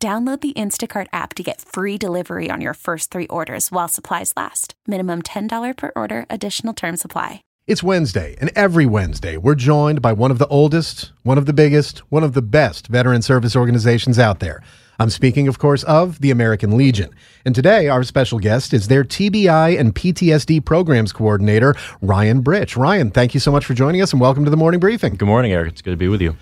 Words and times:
Download 0.00 0.40
the 0.40 0.52
Instacart 0.52 1.08
app 1.12 1.34
to 1.34 1.42
get 1.42 1.60
free 1.60 1.98
delivery 1.98 2.50
on 2.50 2.60
your 2.60 2.74
first 2.74 3.10
three 3.10 3.26
orders 3.26 3.72
while 3.72 3.88
supplies 3.88 4.32
last. 4.36 4.74
Minimum 4.86 5.22
$10 5.22 5.76
per 5.76 5.90
order, 5.96 6.24
additional 6.30 6.72
term 6.72 6.96
supply. 6.96 7.42
It's 7.66 7.82
Wednesday, 7.82 8.36
and 8.40 8.48
every 8.54 8.86
Wednesday, 8.86 9.36
we're 9.36 9.56
joined 9.56 10.00
by 10.00 10.12
one 10.12 10.30
of 10.30 10.38
the 10.38 10.46
oldest, 10.46 11.10
one 11.24 11.36
of 11.36 11.46
the 11.46 11.52
biggest, 11.52 11.98
one 12.10 12.22
of 12.22 12.34
the 12.34 12.40
best 12.40 12.86
veteran 12.86 13.22
service 13.22 13.56
organizations 13.56 14.20
out 14.20 14.38
there. 14.38 14.62
I'm 15.00 15.10
speaking, 15.10 15.48
of 15.48 15.58
course, 15.58 15.82
of 15.82 16.20
the 16.20 16.30
American 16.30 16.76
Legion. 16.76 17.10
And 17.44 17.52
today, 17.52 17.88
our 17.88 18.04
special 18.04 18.38
guest 18.38 18.72
is 18.72 18.86
their 18.86 19.02
TBI 19.02 19.78
and 19.78 19.96
PTSD 19.96 20.64
programs 20.64 21.12
coordinator, 21.12 21.74
Ryan 22.02 22.40
Britch. 22.40 22.76
Ryan, 22.76 23.10
thank 23.10 23.34
you 23.34 23.40
so 23.40 23.50
much 23.50 23.64
for 23.64 23.74
joining 23.74 24.00
us 24.00 24.12
and 24.12 24.20
welcome 24.20 24.44
to 24.44 24.50
the 24.50 24.56
morning 24.56 24.78
briefing. 24.78 25.16
Good 25.16 25.28
morning, 25.28 25.50
Eric. 25.50 25.72
It's 25.72 25.82
good 25.82 25.90
to 25.90 25.96
be 25.96 26.08
with 26.08 26.22
you. 26.22 26.36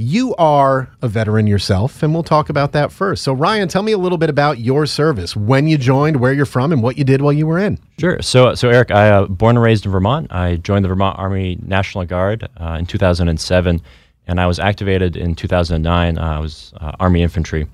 You 0.00 0.32
are 0.36 0.90
a 1.02 1.08
veteran 1.08 1.48
yourself, 1.48 2.04
and 2.04 2.14
we'll 2.14 2.22
talk 2.22 2.50
about 2.50 2.70
that 2.70 2.92
first. 2.92 3.24
So, 3.24 3.32
Ryan, 3.32 3.66
tell 3.66 3.82
me 3.82 3.90
a 3.90 3.98
little 3.98 4.16
bit 4.16 4.30
about 4.30 4.60
your 4.60 4.86
service, 4.86 5.34
when 5.34 5.66
you 5.66 5.76
joined, 5.76 6.20
where 6.20 6.32
you're 6.32 6.46
from, 6.46 6.70
and 6.70 6.84
what 6.84 6.96
you 6.96 7.02
did 7.02 7.20
while 7.20 7.32
you 7.32 7.48
were 7.48 7.58
in. 7.58 7.80
Sure. 7.98 8.22
So, 8.22 8.54
so 8.54 8.68
Eric, 8.68 8.92
I 8.92 9.10
uh, 9.10 9.26
born 9.26 9.56
and 9.56 9.62
raised 9.64 9.86
in 9.86 9.90
Vermont. 9.90 10.28
I 10.30 10.54
joined 10.54 10.84
the 10.84 10.88
Vermont 10.88 11.18
Army 11.18 11.58
National 11.62 12.04
Guard 12.04 12.48
uh, 12.60 12.76
in 12.78 12.86
2007, 12.86 13.82
and 14.28 14.40
I 14.40 14.46
was 14.46 14.60
activated 14.60 15.16
in 15.16 15.34
2009. 15.34 16.16
Uh, 16.16 16.22
I 16.22 16.38
was 16.38 16.72
uh, 16.76 16.92
Army 17.00 17.24
infantry, 17.24 17.66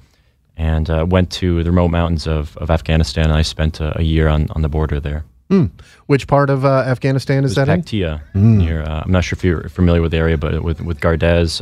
and 0.57 0.89
uh, 0.89 1.05
went 1.07 1.31
to 1.33 1.63
the 1.63 1.71
remote 1.73 1.91
mountains 1.91 2.27
of, 2.27 2.57
of 2.57 2.71
Afghanistan. 2.71 3.25
And 3.25 3.35
I 3.35 3.43
spent 3.43 3.81
a, 3.81 3.99
a 3.99 4.03
year 4.03 4.29
on, 4.29 4.47
on 4.53 4.63
the 4.63 4.71
border 4.71 4.99
there. 4.99 5.27
Mm. 5.51 5.71
Which 6.07 6.27
part 6.27 6.49
of 6.49 6.65
uh, 6.65 6.85
Afghanistan 6.87 7.45
is 7.45 7.55
that 7.57 7.69
Paktia. 7.69 8.23
Mm. 8.35 8.57
Near, 8.57 8.83
I'm 8.83 9.13
not 9.13 9.25
sure 9.25 9.37
if 9.37 9.45
you're 9.45 9.69
familiar 9.69 10.01
with 10.01 10.13
the 10.13 10.17
area, 10.17 10.39
but 10.39 10.63
with 10.63 10.81
with 10.81 11.01
Gardez 11.01 11.61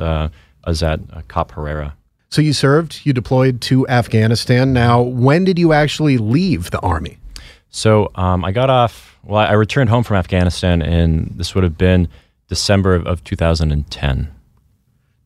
Was 0.67 0.83
at 0.83 1.01
uh, 1.13 1.45
Herrera. 1.53 1.97
So 2.31 2.41
you 2.41 2.53
served, 2.55 3.01
you 3.05 3.13
deployed 3.13 3.61
to 3.63 3.87
Afghanistan. 3.89 4.73
Now, 4.73 5.03
when 5.03 5.45
did 5.45 5.59
you 5.59 5.75
actually 5.75 6.17
leave 6.17 6.71
the 6.71 6.81
army? 6.81 7.19
So 7.69 8.11
um, 8.15 8.45
I 8.45 8.53
got 8.53 8.71
off. 8.71 9.19
Well, 9.23 9.47
I 9.47 9.53
returned 9.53 9.91
home 9.91 10.03
from 10.03 10.17
Afghanistan, 10.17 10.81
and 10.81 11.33
this 11.37 11.55
would 11.55 11.63
have 11.63 11.77
been 11.77 12.09
December 12.49 12.95
of 12.95 13.23
2010. 13.25 14.35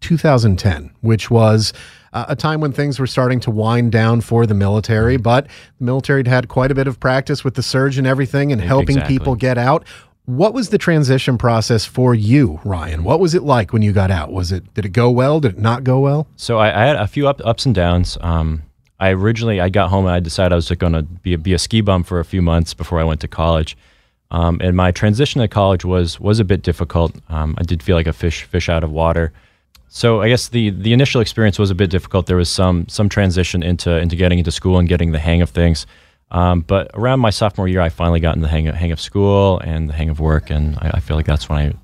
2010, 0.01 0.91
which 1.01 1.31
was 1.31 1.73
uh, 2.13 2.27
a 2.29 2.37
time 2.37 2.61
when 2.61 2.73
things 2.73 2.99
were 2.99 3.07
starting 3.07 3.41
to 3.41 3.51
wind 3.51 3.93
down 3.93 4.21
for 4.21 4.47
the 4.47 4.55
military, 4.55 5.17
but 5.17 5.47
the 5.79 5.85
military 5.85 6.21
had 6.21 6.29
had 6.29 6.49
quite 6.49 6.71
a 6.71 6.75
bit 6.75 6.87
of 6.87 6.99
practice 7.01 7.45
with 7.45 7.55
the 7.55 7.63
surge 7.63 7.99
and 7.99 8.07
everything 8.07 8.53
and 8.53 8.61
helping 8.61 8.97
exactly. 8.97 9.19
people 9.19 9.35
get 9.35 9.59
out. 9.59 9.85
What 10.27 10.55
was 10.55 10.71
the 10.71 10.79
transition 10.79 11.39
process 11.39 11.85
for 11.85 12.13
you, 12.13 12.61
Ryan? 12.65 13.05
What 13.05 13.21
was 13.21 13.35
it 13.35 13.45
like 13.45 13.73
when 13.73 13.83
you 13.83 13.93
got 13.93 14.11
out? 14.11 14.33
Was 14.33 14.51
it 14.51 14.75
did 14.75 14.85
it 14.85 14.89
go 14.89 15.09
well? 15.09 15.39
Did 15.39 15.53
it 15.53 15.59
not 15.59 15.85
go 15.85 16.01
well? 16.01 16.27
So 16.35 16.59
I, 16.59 16.83
I 16.83 16.85
had 16.85 16.97
a 16.97 17.07
few 17.07 17.29
up, 17.29 17.41
ups 17.45 17.65
and 17.65 17.73
downs. 17.73 18.19
Um, 18.21 18.63
I 18.99 19.11
originally 19.11 19.61
I 19.61 19.69
got 19.69 19.89
home 19.89 20.05
and 20.05 20.15
I 20.15 20.19
decided 20.19 20.53
I 20.53 20.57
was 20.57 20.69
going 20.69 20.95
to 20.95 21.03
be 21.03 21.35
a, 21.35 21.39
be 21.39 21.53
a 21.53 21.59
ski 21.61 21.81
bum 21.81 22.03
for 22.03 22.19
a 22.19 22.25
few 22.25 22.43
months 22.43 22.75
before 22.75 22.99
I 22.99 23.05
went 23.05 23.21
to 23.21 23.29
college. 23.29 23.77
Um, 24.33 24.61
and 24.61 24.77
my 24.77 24.91
transition 24.91 25.41
to 25.43 25.49
college 25.49 25.85
was 25.85 26.19
was 26.19 26.41
a 26.41 26.45
bit 26.45 26.63
difficult. 26.63 27.15
Um, 27.29 27.55
I 27.57 27.63
did 27.63 27.81
feel 27.81 27.95
like 27.95 28.09
a 28.09 28.13
fish 28.13 28.43
fish 28.43 28.69
out 28.69 28.83
of 28.83 28.91
water. 28.91 29.33
So 29.87 30.23
I 30.23 30.29
guess 30.29 30.49
the 30.49 30.71
the 30.71 30.93
initial 30.93 31.21
experience 31.21 31.57
was 31.57 31.71
a 31.71 31.75
bit 31.77 31.89
difficult. 31.89 32.27
There 32.27 32.37
was 32.37 32.49
some 32.49 32.89
some 32.89 33.09
transition 33.09 33.63
into 33.63 33.97
into 33.97 34.17
getting 34.17 34.41
into 34.41 34.51
school 34.51 34.77
and 34.79 34.89
getting 34.89 35.13
the 35.13 35.21
hang 35.21 35.41
of 35.41 35.51
things. 35.51 35.87
Um, 36.31 36.61
but 36.63 36.91
around 36.95 37.21
my 37.21 37.31
sophomore 37.31 37.69
year, 37.69 37.81
I 37.81 37.89
finally 37.89 38.21
got 38.21 38.35
in 38.35 38.43
the 38.43 38.49
hang 38.49 38.67
of, 38.69 38.75
hang 38.75 38.93
of 38.93 39.01
school 39.01 39.61
and 39.61 39.89
the 39.89 39.93
hang 39.93 40.11
of 40.11 40.19
work, 40.19 40.51
and 40.51 40.77
I, 40.79 40.93
I 40.95 41.01
feel 41.01 41.17
like 41.17 41.27
that's 41.27 41.49
when 41.49 41.59
I, 41.59 41.75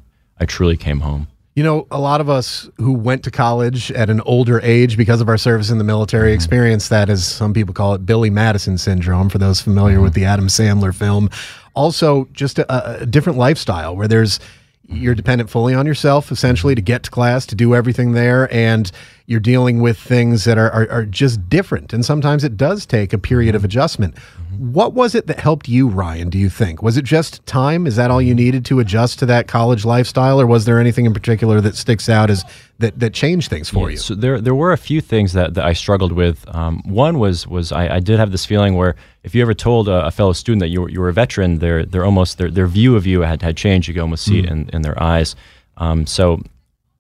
I 0.41 0.47
truly 0.47 0.77
came 0.77 1.01
home. 1.01 1.29
You 1.55 1.63
know, 1.63 1.87
a 1.91 2.01
lot 2.01 2.23
of 2.23 2.31
us 2.31 2.69
who 2.79 2.95
went 2.95 3.23
to 3.25 3.31
college 3.31 3.93
at 3.93 4.09
an 4.09 4.23
older 4.23 4.59
age 4.63 4.97
because 4.97 5.21
of 5.21 5.29
our 5.29 5.37
service 5.37 5.69
in 5.71 5.79
the 5.79 5.85
military 5.85 6.31
mm-hmm. 6.31 6.37
experience 6.37 6.89
that, 6.89 7.11
as 7.11 7.27
some 7.27 7.53
people 7.53 7.75
call 7.75 7.95
it, 7.95 8.07
Billy 8.07 8.31
Madison 8.31 8.79
syndrome, 8.79 9.29
for 9.29 9.39
those 9.39 9.61
familiar 9.61 9.97
mm-hmm. 9.97 10.05
with 10.05 10.15
the 10.15 10.25
Adam 10.25 10.49
Sandler 10.49 10.95
film. 10.95 11.29
Also, 11.75 12.27
just 12.33 12.59
a, 12.59 13.03
a 13.03 13.07
different 13.07 13.39
lifestyle 13.39 13.95
where 13.95 14.09
there's 14.09 14.41
you're 14.89 15.15
dependent 15.15 15.49
fully 15.49 15.75
on 15.75 15.87
yourself 15.87 16.31
essentially 16.31 16.75
to 16.75 16.83
get 16.83 17.05
to 17.05 17.11
class 17.11 17.47
to 17.47 17.55
do 17.55 17.75
everything 17.75 18.13
there 18.13 18.53
and 18.53 18.91
you're 19.33 19.41
dealing 19.41 19.81
with 19.81 19.99
things 19.99 20.45
that 20.45 20.59
are, 20.59 20.71
are, 20.71 20.89
are 20.91 21.05
just 21.07 21.49
different 21.49 21.93
and 21.93 22.05
sometimes 22.05 22.45
it 22.45 22.57
does 22.57 22.87
take 22.87 23.13
a 23.13 23.19
period 23.19 23.55
of 23.55 23.65
adjustment 23.65 24.17
what 24.59 24.93
was 24.93 25.15
it 25.15 25.27
that 25.27 25.41
helped 25.41 25.69
you 25.69 25.89
ryan 25.89 26.29
do 26.29 26.39
you 26.39 26.51
think 26.51 26.83
was 26.83 26.97
it 26.97 27.05
just 27.05 27.45
time 27.47 27.87
is 27.87 27.97
that 27.97 28.11
all 28.11 28.23
you 28.23 28.35
needed 28.35 28.65
to 28.65 28.79
adjust 28.79 29.19
to 29.19 29.27
that 29.27 29.49
college 29.49 29.85
lifestyle 29.85 30.41
or 30.41 30.47
was 30.47 30.67
there 30.67 30.79
anything 30.79 31.07
in 31.07 31.15
particular 31.15 31.61
that 31.61 31.75
sticks 31.75 32.09
out 32.09 32.31
as 32.31 32.45
that, 32.79 32.99
that 32.99 33.15
changed 33.15 33.49
things 33.49 33.69
for 33.69 33.89
yeah, 33.89 33.95
you 33.95 33.97
so 33.99 34.15
there, 34.15 34.41
there 34.41 34.55
were 34.55 34.73
a 34.73 34.79
few 34.79 35.01
things 35.01 35.33
that, 35.33 35.55
that 35.55 35.65
i 35.65 35.73
struggled 35.73 36.13
with 36.13 36.45
um, 36.55 36.83
one 36.85 37.19
was 37.19 37.47
was 37.47 37.73
I, 37.73 37.97
I 37.97 38.01
did 38.01 38.19
have 38.19 38.31
this 38.31 38.45
feeling 38.45 38.75
where 38.75 38.95
if 39.25 39.35
you 39.35 39.43
ever 39.43 39.55
told 39.55 39.89
a, 39.89 40.07
a, 40.07 40.11
fellow 40.11 40.33
student 40.33 40.61
that 40.61 40.69
you 40.69 40.83
were, 40.83 40.89
you 40.89 41.01
were 41.01 41.09
a 41.09 41.13
veteran, 41.13 41.59
their 41.59 41.85
their 41.85 42.05
almost 42.05 42.39
their, 42.39 42.51
their 42.51 42.67
view 42.67 42.97
of 42.97 43.07
you 43.07 43.21
had, 43.21 43.43
had 43.43 43.57
changed. 43.57 43.89
You 43.89 43.95
could 43.95 44.01
almost 44.01 44.25
see 44.25 44.43
mm. 44.43 44.45
it 44.45 44.51
in, 44.51 44.71
in 44.73 44.83
their 44.83 45.01
eyes. 45.01 45.37
Um, 45.77 46.07
so 46.07 46.43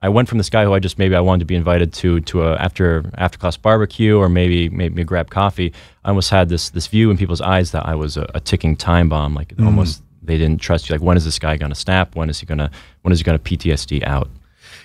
I 0.02 0.08
went 0.08 0.28
from 0.28 0.38
this 0.38 0.50
guy 0.50 0.64
who 0.64 0.74
I 0.74 0.80
just 0.80 0.98
maybe 0.98 1.14
I 1.14 1.20
wanted 1.20 1.40
to 1.40 1.44
be 1.44 1.54
invited 1.54 1.92
to 1.94 2.20
to 2.20 2.42
a 2.42 2.56
after 2.56 3.10
after 3.16 3.38
class 3.38 3.56
barbecue 3.56 4.16
or 4.16 4.28
maybe 4.28 4.68
maybe 4.68 5.04
grab 5.04 5.30
coffee. 5.30 5.72
I 6.04 6.08
almost 6.08 6.30
had 6.30 6.48
this 6.48 6.70
this 6.70 6.88
view 6.88 7.10
in 7.10 7.16
people's 7.16 7.40
eyes 7.40 7.70
that 7.70 7.86
I 7.86 7.94
was 7.94 8.16
a, 8.16 8.28
a 8.34 8.40
ticking 8.40 8.76
time 8.76 9.08
bomb. 9.08 9.34
Like 9.34 9.54
mm. 9.56 9.64
almost 9.64 10.02
they 10.22 10.36
didn't 10.36 10.60
trust 10.60 10.88
you. 10.88 10.94
Like 10.94 11.02
when 11.02 11.16
is 11.16 11.24
this 11.24 11.38
guy 11.38 11.56
going 11.56 11.70
to 11.70 11.78
snap? 11.78 12.16
When 12.16 12.28
is 12.28 12.40
he 12.40 12.46
going 12.46 12.58
to 12.58 12.70
when 13.02 13.12
is 13.12 13.18
he 13.20 13.24
going 13.24 13.38
to 13.38 13.44
PTSD 13.44 14.02
out? 14.04 14.28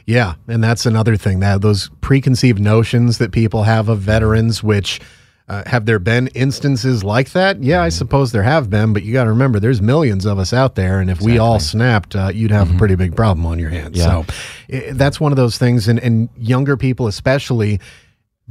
Yeah, 0.05 0.35
and 0.47 0.63
that's 0.63 0.85
another 0.85 1.17
thing 1.17 1.39
that 1.41 1.61
those 1.61 1.89
preconceived 1.99 2.59
notions 2.59 3.17
that 3.17 3.31
people 3.31 3.63
have 3.63 3.89
of 3.89 3.99
veterans, 3.99 4.63
which 4.63 5.01
uh, 5.47 5.63
have 5.65 5.85
there 5.85 5.99
been 5.99 6.27
instances 6.29 7.03
like 7.03 7.31
that? 7.31 7.63
Yeah, 7.63 7.81
I 7.81 7.89
suppose 7.89 8.33
there 8.33 8.43
have 8.43 8.69
been, 8.69 8.91
but 8.91 9.03
you 9.03 9.13
got 9.13 9.23
to 9.23 9.29
remember 9.29 9.59
there's 9.59 9.81
millions 9.81 10.25
of 10.25 10.39
us 10.39 10.51
out 10.51 10.75
there, 10.75 10.99
and 10.99 11.09
if 11.09 11.17
exactly. 11.17 11.33
we 11.33 11.39
all 11.39 11.59
snapped, 11.59 12.15
uh, 12.15 12.31
you'd 12.33 12.51
have 12.51 12.67
mm-hmm. 12.67 12.75
a 12.75 12.79
pretty 12.79 12.95
big 12.95 13.15
problem 13.15 13.45
on 13.45 13.57
your 13.57 13.69
hands. 13.69 13.97
Yeah. 13.97 14.23
So 14.23 14.25
it, 14.67 14.97
that's 14.97 15.19
one 15.19 15.31
of 15.31 15.37
those 15.37 15.57
things, 15.57 15.87
and, 15.87 15.99
and 15.99 16.27
younger 16.37 16.75
people 16.75 17.07
especially 17.07 17.79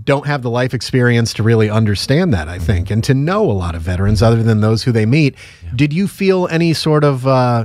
don't 0.02 0.26
have 0.26 0.42
the 0.42 0.50
life 0.50 0.74
experience 0.74 1.32
to 1.34 1.42
really 1.42 1.70
understand 1.70 2.32
that, 2.32 2.48
I 2.48 2.58
think, 2.58 2.90
and 2.90 3.02
to 3.04 3.14
know 3.14 3.50
a 3.50 3.52
lot 3.52 3.74
of 3.74 3.82
veterans 3.82 4.22
other 4.22 4.42
than 4.42 4.60
those 4.60 4.82
who 4.82 4.92
they 4.92 5.06
meet. 5.06 5.34
Yeah. 5.64 5.70
Did 5.76 5.92
you 5.92 6.08
feel 6.08 6.48
any 6.48 6.72
sort 6.74 7.04
of 7.04 7.26
uh, 7.26 7.64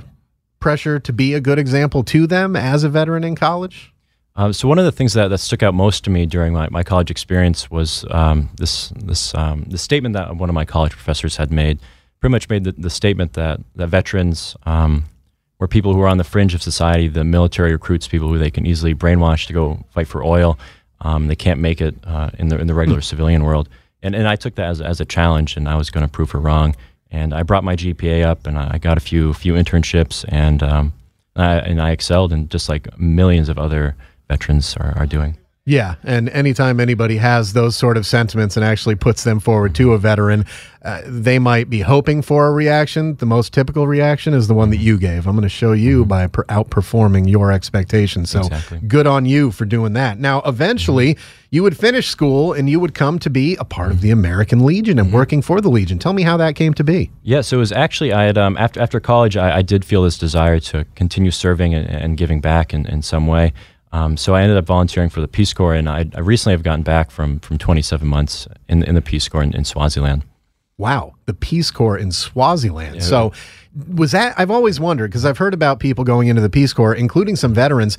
pressure 0.60 1.00
to 1.00 1.14
be 1.14 1.34
a 1.34 1.42
good 1.42 1.60
example 1.60 2.04
to 2.06 2.28
them 2.28 2.56
as 2.56 2.84
a 2.84 2.90
veteran 2.90 3.24
in 3.24 3.36
college? 3.36 3.94
Um, 4.36 4.54
so 4.54 4.68
one 4.68 4.80
of 4.80 4.86
the 4.86 4.92
things 4.92 5.14
that, 5.14 5.28
that 5.28 5.40
stuck 5.40 5.62
out 5.62 5.74
most 5.74 6.04
to 6.06 6.10
me 6.10 6.26
during 6.26 6.54
my, 6.54 6.70
my 6.70 6.84
college 6.84 7.12
experience 7.12 7.70
was 7.70 8.06
um, 8.12 8.50
this 8.56 8.90
this 8.96 9.36
um, 9.36 9.66
the 9.68 9.78
statement 9.78 10.14
that 10.14 10.36
one 10.38 10.50
of 10.50 10.56
my 10.56 10.66
college 10.66 10.94
professors 10.94 11.38
had 11.38 11.52
made. 11.52 11.80
Pretty 12.20 12.32
much 12.32 12.50
made 12.50 12.64
the, 12.64 12.72
the 12.74 12.90
statement 12.90 13.34
that 13.34 13.60
that 13.76 13.88
veterans 13.88 14.56
um, 14.66 15.06
were 15.60 15.68
people 15.68 15.94
who 15.94 16.02
are 16.02 16.08
on 16.08 16.18
the 16.18 16.24
fringe 16.24 16.54
of 16.54 16.62
society. 16.62 17.08
The 17.08 17.24
military 17.24 17.72
recruits 17.74 18.08
people 18.08 18.30
who 18.30 18.38
they 18.38 18.52
can 18.52 18.66
easily 18.66 18.96
brainwash 18.96 19.48
to 19.48 19.54
go 19.54 19.84
fight 19.90 20.08
for 20.08 20.24
oil. 20.24 20.58
Um, 21.02 21.28
they 21.28 21.36
can't 21.36 21.60
make 21.60 21.82
it 21.82 21.96
uh, 22.06 22.30
in 22.38 22.48
the 22.48 22.60
in 22.60 22.68
the 22.68 22.74
regular 22.74 23.02
civilian 23.02 23.44
world. 23.44 23.68
And 24.02 24.16
and 24.16 24.28
I 24.28 24.36
took 24.38 24.56
that 24.56 24.70
as 24.70 24.82
as 24.82 25.02
a 25.02 25.06
challenge, 25.06 25.58
and 25.58 25.68
I 25.68 25.76
was 25.76 25.90
going 25.90 26.06
to 26.06 26.12
prove 26.12 26.32
her 26.32 26.40
wrong. 26.40 26.76
And 27.14 27.34
I 27.34 27.44
brought 27.44 27.66
my 27.66 27.76
GPA 27.76 28.24
up, 28.24 28.48
and 28.48 28.58
I 28.58 28.78
got 28.78 28.96
a 28.98 29.02
few 29.02 29.34
few 29.34 29.54
internships, 29.56 30.24
and 30.30 30.64
um, 30.64 30.94
I, 31.36 31.56
and 31.56 31.82
I 31.82 31.92
excelled, 31.92 32.32
and 32.32 32.50
just 32.50 32.70
like 32.70 32.98
millions 32.98 33.50
of 33.50 33.58
other 33.58 33.96
veterans 34.32 34.78
are, 34.78 34.94
are 34.98 35.06
doing. 35.06 35.38
Yeah, 35.64 35.96
and 36.04 36.28
anytime 36.30 36.80
anybody 36.80 37.18
has 37.18 37.54
those 37.54 37.76
sort 37.76 37.96
of 37.96 38.08
sentiments 38.08 38.58
and 38.58 38.66
actually 38.66 38.96
puts 38.96 39.24
them 39.24 39.40
forward 39.40 39.76
to 39.76 39.94
a 39.94 40.00
veteran, 40.00 40.44
uh, 40.82 41.02
they 41.06 41.38
might 41.38 41.70
be 41.70 41.82
hoping 41.82 42.24
for 42.24 42.48
a 42.48 42.52
reaction. 42.52 43.16
The 43.18 43.28
most 43.28 43.54
typical 43.54 43.88
reaction 43.88 44.34
is 44.34 44.48
the 44.48 44.56
one 44.56 44.72
that 44.72 44.78
you 44.78 44.98
gave. 44.98 45.28
I'm 45.28 45.36
going 45.36 45.44
to 45.44 45.50
show 45.50 45.74
you 45.74 46.00
mm-hmm. 46.00 46.10
by 46.10 46.28
per- 46.28 46.46
outperforming 46.46 47.30
your 47.30 47.52
expectations. 47.52 48.32
So 48.32 48.40
exactly. 48.40 48.80
good 48.88 49.06
on 49.06 49.28
you 49.28 49.52
for 49.52 49.66
doing 49.66 49.94
that. 49.94 50.18
Now, 50.18 50.42
eventually, 50.48 51.14
mm-hmm. 51.14 51.48
you 51.52 51.62
would 51.62 51.78
finish 51.78 52.08
school 52.08 52.54
and 52.54 52.68
you 52.68 52.80
would 52.80 52.96
come 52.96 53.20
to 53.20 53.30
be 53.30 53.56
a 53.58 53.64
part 53.64 53.92
of 53.92 54.02
the 54.02 54.10
American 54.10 54.66
Legion 54.66 54.98
and 54.98 55.10
mm-hmm. 55.10 55.16
working 55.16 55.44
for 55.44 55.62
the 55.62 55.70
Legion. 55.70 56.00
Tell 56.00 56.14
me 56.14 56.24
how 56.24 56.38
that 56.38 56.56
came 56.56 56.74
to 56.74 56.84
be. 56.84 57.12
Yeah, 57.22 57.42
so 57.42 57.58
it 57.58 57.60
was 57.60 57.72
actually 57.72 58.14
I 58.14 58.24
had 58.24 58.40
um, 58.40 58.58
after 58.58 58.82
after 58.82 59.00
college, 59.00 59.38
I, 59.38 59.58
I, 59.58 59.62
did 59.62 59.86
feel 59.86 60.02
this 60.02 60.18
desire 60.18 60.60
to 60.60 60.86
continue 60.96 61.30
serving 61.30 61.76
and, 61.76 61.88
and 61.88 62.18
giving 62.18 62.42
back 62.42 62.74
in, 62.74 62.88
in 62.88 63.04
some 63.04 63.28
way. 63.28 63.54
Um, 63.94 64.16
so 64.16 64.36
I 64.36 64.42
ended 64.42 64.58
up 64.58 64.66
volunteering 64.66 65.10
for 65.10 65.22
the 65.22 65.28
Peace 65.28 65.54
Corps, 65.54 65.76
and 65.76 65.90
I, 65.90 66.10
I 66.16 66.20
recently 66.20 66.54
have 66.54 66.64
gotten 66.64 66.84
back 66.84 67.12
from 67.12 67.40
from 67.40 67.58
27 67.58 68.08
months 68.08 68.48
in 68.68 68.84
in 68.84 68.96
the 68.96 69.02
Peace 69.02 69.28
Corps 69.28 69.44
in, 69.44 69.54
in 69.54 69.66
Swaziland. 69.66 70.24
Wow, 70.78 71.16
the 71.26 71.34
Peace 71.34 71.70
Corps 71.72 71.98
in 71.98 72.12
Swaziland. 72.12 72.96
Yeah. 72.96 73.02
So 73.02 73.34
was 73.96 74.12
that 74.12 74.34
I've 74.38 74.52
always 74.52 74.80
wondered 74.80 75.12
because 75.12 75.26
I've 75.26 75.38
heard 75.38 75.54
about 75.54 75.80
people 75.80 76.04
going 76.04 76.28
into 76.28 76.42
the 76.42 76.50
Peace 76.50 76.74
Corps, 76.74 76.94
including 76.94 77.36
some 77.36 77.54
veterans, 77.54 77.98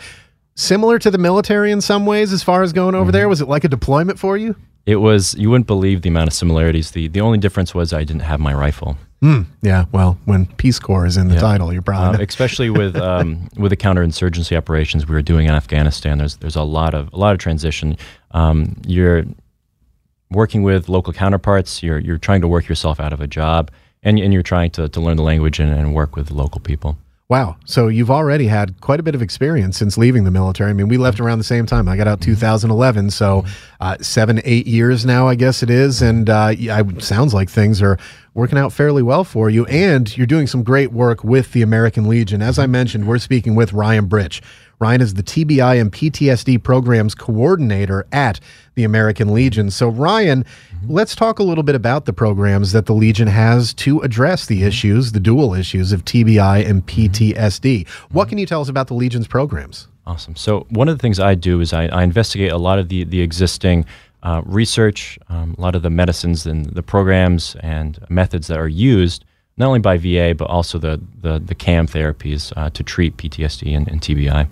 similar 0.54 0.98
to 0.98 1.10
the 1.10 1.18
military 1.18 1.70
in 1.70 1.80
some 1.80 2.06
ways 2.06 2.32
as 2.32 2.42
far 2.42 2.62
as 2.62 2.72
going 2.72 2.94
over 2.94 3.04
mm-hmm. 3.04 3.12
there. 3.12 3.28
Was 3.28 3.40
it 3.40 3.48
like 3.48 3.64
a 3.64 3.68
deployment 3.68 4.18
for 4.18 4.36
you? 4.36 4.56
It 4.86 4.96
was. 4.96 5.34
You 5.34 5.50
wouldn't 5.50 5.66
believe 5.66 6.02
the 6.02 6.08
amount 6.08 6.28
of 6.28 6.34
similarities. 6.34 6.90
the 6.90 7.08
The 7.08 7.20
only 7.20 7.38
difference 7.38 7.74
was 7.74 7.92
I 7.92 8.04
didn't 8.04 8.22
have 8.22 8.40
my 8.40 8.54
rifle. 8.54 8.96
Mm, 9.22 9.46
yeah, 9.62 9.84
well, 9.92 10.18
when 10.24 10.46
Peace 10.46 10.80
Corps 10.80 11.06
is 11.06 11.16
in 11.16 11.28
the 11.28 11.34
yeah. 11.34 11.40
title, 11.40 11.72
you're 11.72 11.80
probably 11.80 12.20
uh, 12.20 12.26
especially 12.26 12.70
with 12.70 12.96
um, 13.10 13.48
with 13.56 13.70
the 13.70 13.76
counterinsurgency 13.76 14.56
operations 14.56 15.06
we 15.06 15.14
were 15.14 15.22
doing 15.22 15.46
in 15.46 15.54
Afghanistan. 15.54 16.18
There's 16.18 16.36
there's 16.36 16.56
a 16.56 16.62
lot 16.62 16.92
of 16.92 17.12
a 17.12 17.16
lot 17.16 17.32
of 17.32 17.38
transition. 17.38 17.96
Um, 18.32 18.76
you're 18.84 19.24
working 20.30 20.64
with 20.64 20.88
local 20.88 21.12
counterparts. 21.12 21.84
You're 21.84 22.00
you're 22.00 22.18
trying 22.18 22.40
to 22.40 22.48
work 22.48 22.68
yourself 22.68 22.98
out 22.98 23.12
of 23.12 23.20
a 23.20 23.28
job, 23.28 23.70
and 24.02 24.18
and 24.18 24.32
you're 24.32 24.42
trying 24.42 24.70
to 24.72 24.88
to 24.88 25.00
learn 25.00 25.16
the 25.16 25.22
language 25.22 25.60
and, 25.60 25.72
and 25.72 25.94
work 25.94 26.16
with 26.16 26.32
local 26.32 26.60
people. 26.60 26.98
Wow. 27.32 27.56
So 27.64 27.88
you've 27.88 28.10
already 28.10 28.46
had 28.46 28.78
quite 28.82 29.00
a 29.00 29.02
bit 29.02 29.14
of 29.14 29.22
experience 29.22 29.78
since 29.78 29.96
leaving 29.96 30.24
the 30.24 30.30
military. 30.30 30.68
I 30.68 30.74
mean, 30.74 30.88
we 30.88 30.98
left 30.98 31.18
around 31.18 31.38
the 31.38 31.44
same 31.44 31.64
time. 31.64 31.88
I 31.88 31.96
got 31.96 32.06
out 32.06 32.20
2011. 32.20 33.10
So 33.10 33.46
uh, 33.80 33.96
seven, 34.02 34.42
eight 34.44 34.66
years 34.66 35.06
now, 35.06 35.28
I 35.28 35.34
guess 35.34 35.62
it 35.62 35.70
is. 35.70 36.02
And 36.02 36.28
uh, 36.28 36.52
sounds 36.98 37.32
like 37.32 37.48
things 37.48 37.80
are 37.80 37.96
working 38.34 38.58
out 38.58 38.70
fairly 38.70 39.02
well 39.02 39.24
for 39.24 39.48
you. 39.48 39.64
And 39.64 40.14
you're 40.14 40.26
doing 40.26 40.46
some 40.46 40.62
great 40.62 40.92
work 40.92 41.24
with 41.24 41.52
the 41.52 41.62
American 41.62 42.06
Legion. 42.06 42.42
As 42.42 42.58
I 42.58 42.66
mentioned, 42.66 43.08
we're 43.08 43.16
speaking 43.16 43.54
with 43.54 43.72
Ryan 43.72 44.08
Britch. 44.08 44.42
Ryan 44.82 45.00
is 45.00 45.14
the 45.14 45.22
TBI 45.22 45.80
and 45.80 45.92
PTSD 45.92 46.60
programs 46.60 47.14
coordinator 47.14 48.04
at 48.10 48.40
the 48.74 48.82
American 48.82 49.32
Legion. 49.32 49.70
So, 49.70 49.88
Ryan, 49.88 50.42
mm-hmm. 50.42 50.92
let's 50.92 51.14
talk 51.14 51.38
a 51.38 51.44
little 51.44 51.62
bit 51.62 51.76
about 51.76 52.04
the 52.04 52.12
programs 52.12 52.72
that 52.72 52.86
the 52.86 52.92
Legion 52.92 53.28
has 53.28 53.72
to 53.74 54.00
address 54.00 54.46
the 54.46 54.64
issues, 54.64 55.12
the 55.12 55.20
dual 55.20 55.54
issues 55.54 55.92
of 55.92 56.04
TBI 56.04 56.68
and 56.68 56.84
PTSD. 56.84 57.88
What 58.10 58.28
can 58.28 58.38
you 58.38 58.46
tell 58.46 58.60
us 58.60 58.68
about 58.68 58.88
the 58.88 58.94
Legion's 58.94 59.28
programs? 59.28 59.86
Awesome. 60.04 60.34
So, 60.34 60.66
one 60.70 60.88
of 60.88 60.98
the 60.98 61.00
things 61.00 61.20
I 61.20 61.36
do 61.36 61.60
is 61.60 61.72
I, 61.72 61.86
I 61.86 62.02
investigate 62.02 62.50
a 62.50 62.58
lot 62.58 62.80
of 62.80 62.88
the, 62.88 63.04
the 63.04 63.20
existing 63.20 63.86
uh, 64.24 64.42
research, 64.44 65.16
um, 65.28 65.54
a 65.56 65.60
lot 65.60 65.76
of 65.76 65.82
the 65.82 65.90
medicines 65.90 66.44
and 66.44 66.66
the 66.66 66.82
programs 66.82 67.54
and 67.60 68.00
methods 68.08 68.48
that 68.48 68.58
are 68.58 68.66
used 68.66 69.24
not 69.58 69.66
only 69.66 69.80
by 69.80 69.98
VA 69.98 70.34
but 70.34 70.48
also 70.48 70.78
the 70.78 71.00
the, 71.20 71.38
the 71.38 71.54
CAM 71.54 71.86
therapies 71.86 72.52
uh, 72.56 72.70
to 72.70 72.82
treat 72.82 73.16
PTSD 73.18 73.76
and, 73.76 73.86
and 73.86 74.00
TBI 74.00 74.48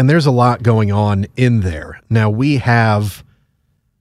and 0.00 0.08
there's 0.08 0.24
a 0.24 0.30
lot 0.30 0.62
going 0.62 0.90
on 0.90 1.26
in 1.36 1.60
there. 1.60 2.00
Now 2.08 2.30
we 2.30 2.56
have 2.56 3.22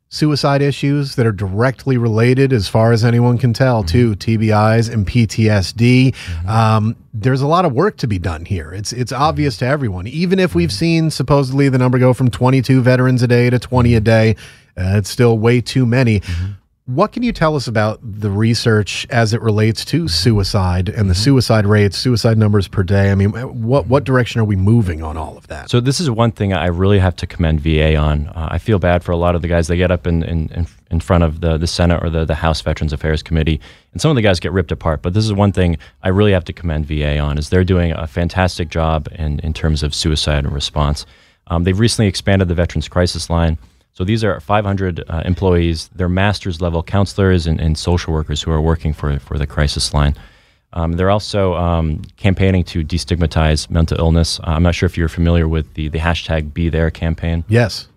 suicide 0.07 0.61
issues 0.61 1.15
that 1.15 1.25
are 1.25 1.33
directly 1.33 1.97
related, 1.97 2.53
as 2.53 2.69
far 2.69 2.93
as 2.93 3.03
anyone 3.03 3.37
can 3.37 3.51
tell, 3.51 3.83
mm-hmm. 3.83 4.13
to 4.13 4.37
TBIs 4.37 4.89
and 4.93 5.05
PTSD. 5.05 6.13
Mm-hmm. 6.13 6.49
Um, 6.49 6.95
there's 7.13 7.41
a 7.41 7.47
lot 7.47 7.65
of 7.65 7.73
work 7.73 7.97
to 7.97 8.07
be 8.07 8.17
done 8.17 8.45
here. 8.45 8.71
It's 8.71 8.93
it's 8.93 9.11
obvious 9.11 9.57
to 9.57 9.65
everyone. 9.65 10.07
Even 10.07 10.39
if 10.39 10.55
we've 10.55 10.69
mm-hmm. 10.69 10.77
seen 10.77 11.11
supposedly 11.11 11.67
the 11.67 11.77
number 11.77 11.99
go 11.99 12.13
from 12.13 12.31
22 12.31 12.79
veterans 12.79 13.21
a 13.21 13.27
day 13.27 13.49
to 13.49 13.59
20 13.59 13.95
a 13.95 13.99
day, 13.99 14.37
uh, 14.77 14.95
it's 14.95 15.09
still 15.09 15.37
way 15.37 15.59
too 15.59 15.85
many. 15.85 16.21
Mm-hmm. 16.21 16.51
What 16.89 17.11
can 17.11 17.21
you 17.21 17.31
tell 17.31 17.55
us 17.55 17.67
about 17.67 17.99
the 18.01 18.31
research 18.31 19.05
as 19.11 19.31
it 19.35 19.43
relates 19.43 19.85
to 19.85 20.07
suicide 20.07 20.89
and 20.89 21.07
the 21.07 21.13
mm-hmm. 21.13 21.21
suicide 21.21 21.67
rates, 21.67 21.95
suicide 21.95 22.35
numbers 22.35 22.67
per 22.67 22.81
day? 22.81 23.11
I 23.11 23.15
mean, 23.15 23.29
what 23.29 23.85
what 23.85 24.05
direction 24.05 24.41
are 24.41 24.43
we 24.43 24.55
moving 24.55 25.03
on 25.03 25.15
all 25.15 25.37
of 25.37 25.45
that? 25.49 25.69
So 25.69 25.81
this 25.81 25.99
is 25.99 26.09
one 26.09 26.31
thing 26.31 26.51
I 26.51 26.65
really 26.65 26.97
have 26.97 27.15
to 27.17 27.27
commend 27.27 27.61
VA 27.61 27.95
on. 27.95 28.29
Uh, 28.29 28.47
I 28.49 28.57
feel 28.57 28.79
bad 28.79 29.03
for 29.03 29.11
a 29.11 29.17
lot 29.17 29.35
of 29.35 29.43
the 29.43 29.47
guys. 29.47 29.67
They 29.67 29.77
get 29.77 29.91
up 29.91 30.07
in, 30.07 30.23
in, 30.23 30.65
in 30.89 30.99
front 30.99 31.23
of 31.23 31.41
the, 31.41 31.59
the 31.59 31.67
Senate 31.67 32.03
or 32.03 32.09
the, 32.09 32.25
the 32.25 32.33
House 32.33 32.59
Veterans 32.61 32.91
Affairs 32.91 33.21
Committee, 33.21 33.61
and 33.91 34.01
some 34.01 34.09
of 34.09 34.15
the 34.15 34.23
guys 34.23 34.39
get 34.39 34.51
ripped 34.51 34.71
apart. 34.71 35.03
But 35.03 35.13
this 35.13 35.25
is 35.25 35.31
one 35.31 35.51
thing 35.51 35.77
I 36.01 36.09
really 36.09 36.31
have 36.31 36.45
to 36.45 36.53
commend 36.53 36.87
VA 36.87 37.19
on 37.19 37.37
is 37.37 37.49
they're 37.49 37.63
doing 37.63 37.91
a 37.91 38.07
fantastic 38.07 38.69
job 38.69 39.07
in, 39.11 39.37
in 39.41 39.53
terms 39.53 39.83
of 39.83 39.93
suicide 39.93 40.43
and 40.43 40.51
response. 40.51 41.05
Um, 41.45 41.65
they've 41.65 41.79
recently 41.79 42.07
expanded 42.07 42.47
the 42.47 42.55
Veterans 42.55 42.87
Crisis 42.87 43.29
Line. 43.29 43.59
So 43.93 44.03
these 44.03 44.23
are 44.23 44.39
500 44.39 45.03
uh, 45.07 45.23
employees. 45.25 45.89
They're 45.93 46.09
master's 46.09 46.61
level 46.61 46.81
counselors 46.83 47.47
and, 47.47 47.59
and, 47.59 47.77
social 47.77 48.13
workers 48.13 48.41
who 48.41 48.51
are 48.51 48.61
working 48.61 48.93
for, 48.93 49.19
for 49.19 49.37
the 49.37 49.45
crisis 49.45 49.93
line. 49.93 50.15
Um, 50.71 50.93
they're 50.93 51.09
also 51.09 51.55
um, 51.55 52.03
campaigning 52.15 52.63
to 52.65 52.83
destigmatize 52.83 53.69
mental 53.69 53.97
illness. 53.97 54.39
Uh, 54.39 54.51
I'm 54.51 54.63
not 54.63 54.75
sure 54.75 54.87
if 54.87 54.97
you're 54.97 55.09
familiar 55.09 55.47
with 55.47 55.73
the, 55.73 55.89
the 55.89 55.99
hashtag 55.99 56.53
Be 56.53 56.69
There 56.69 56.91
campaign. 56.91 57.43
Yes. 57.49 57.87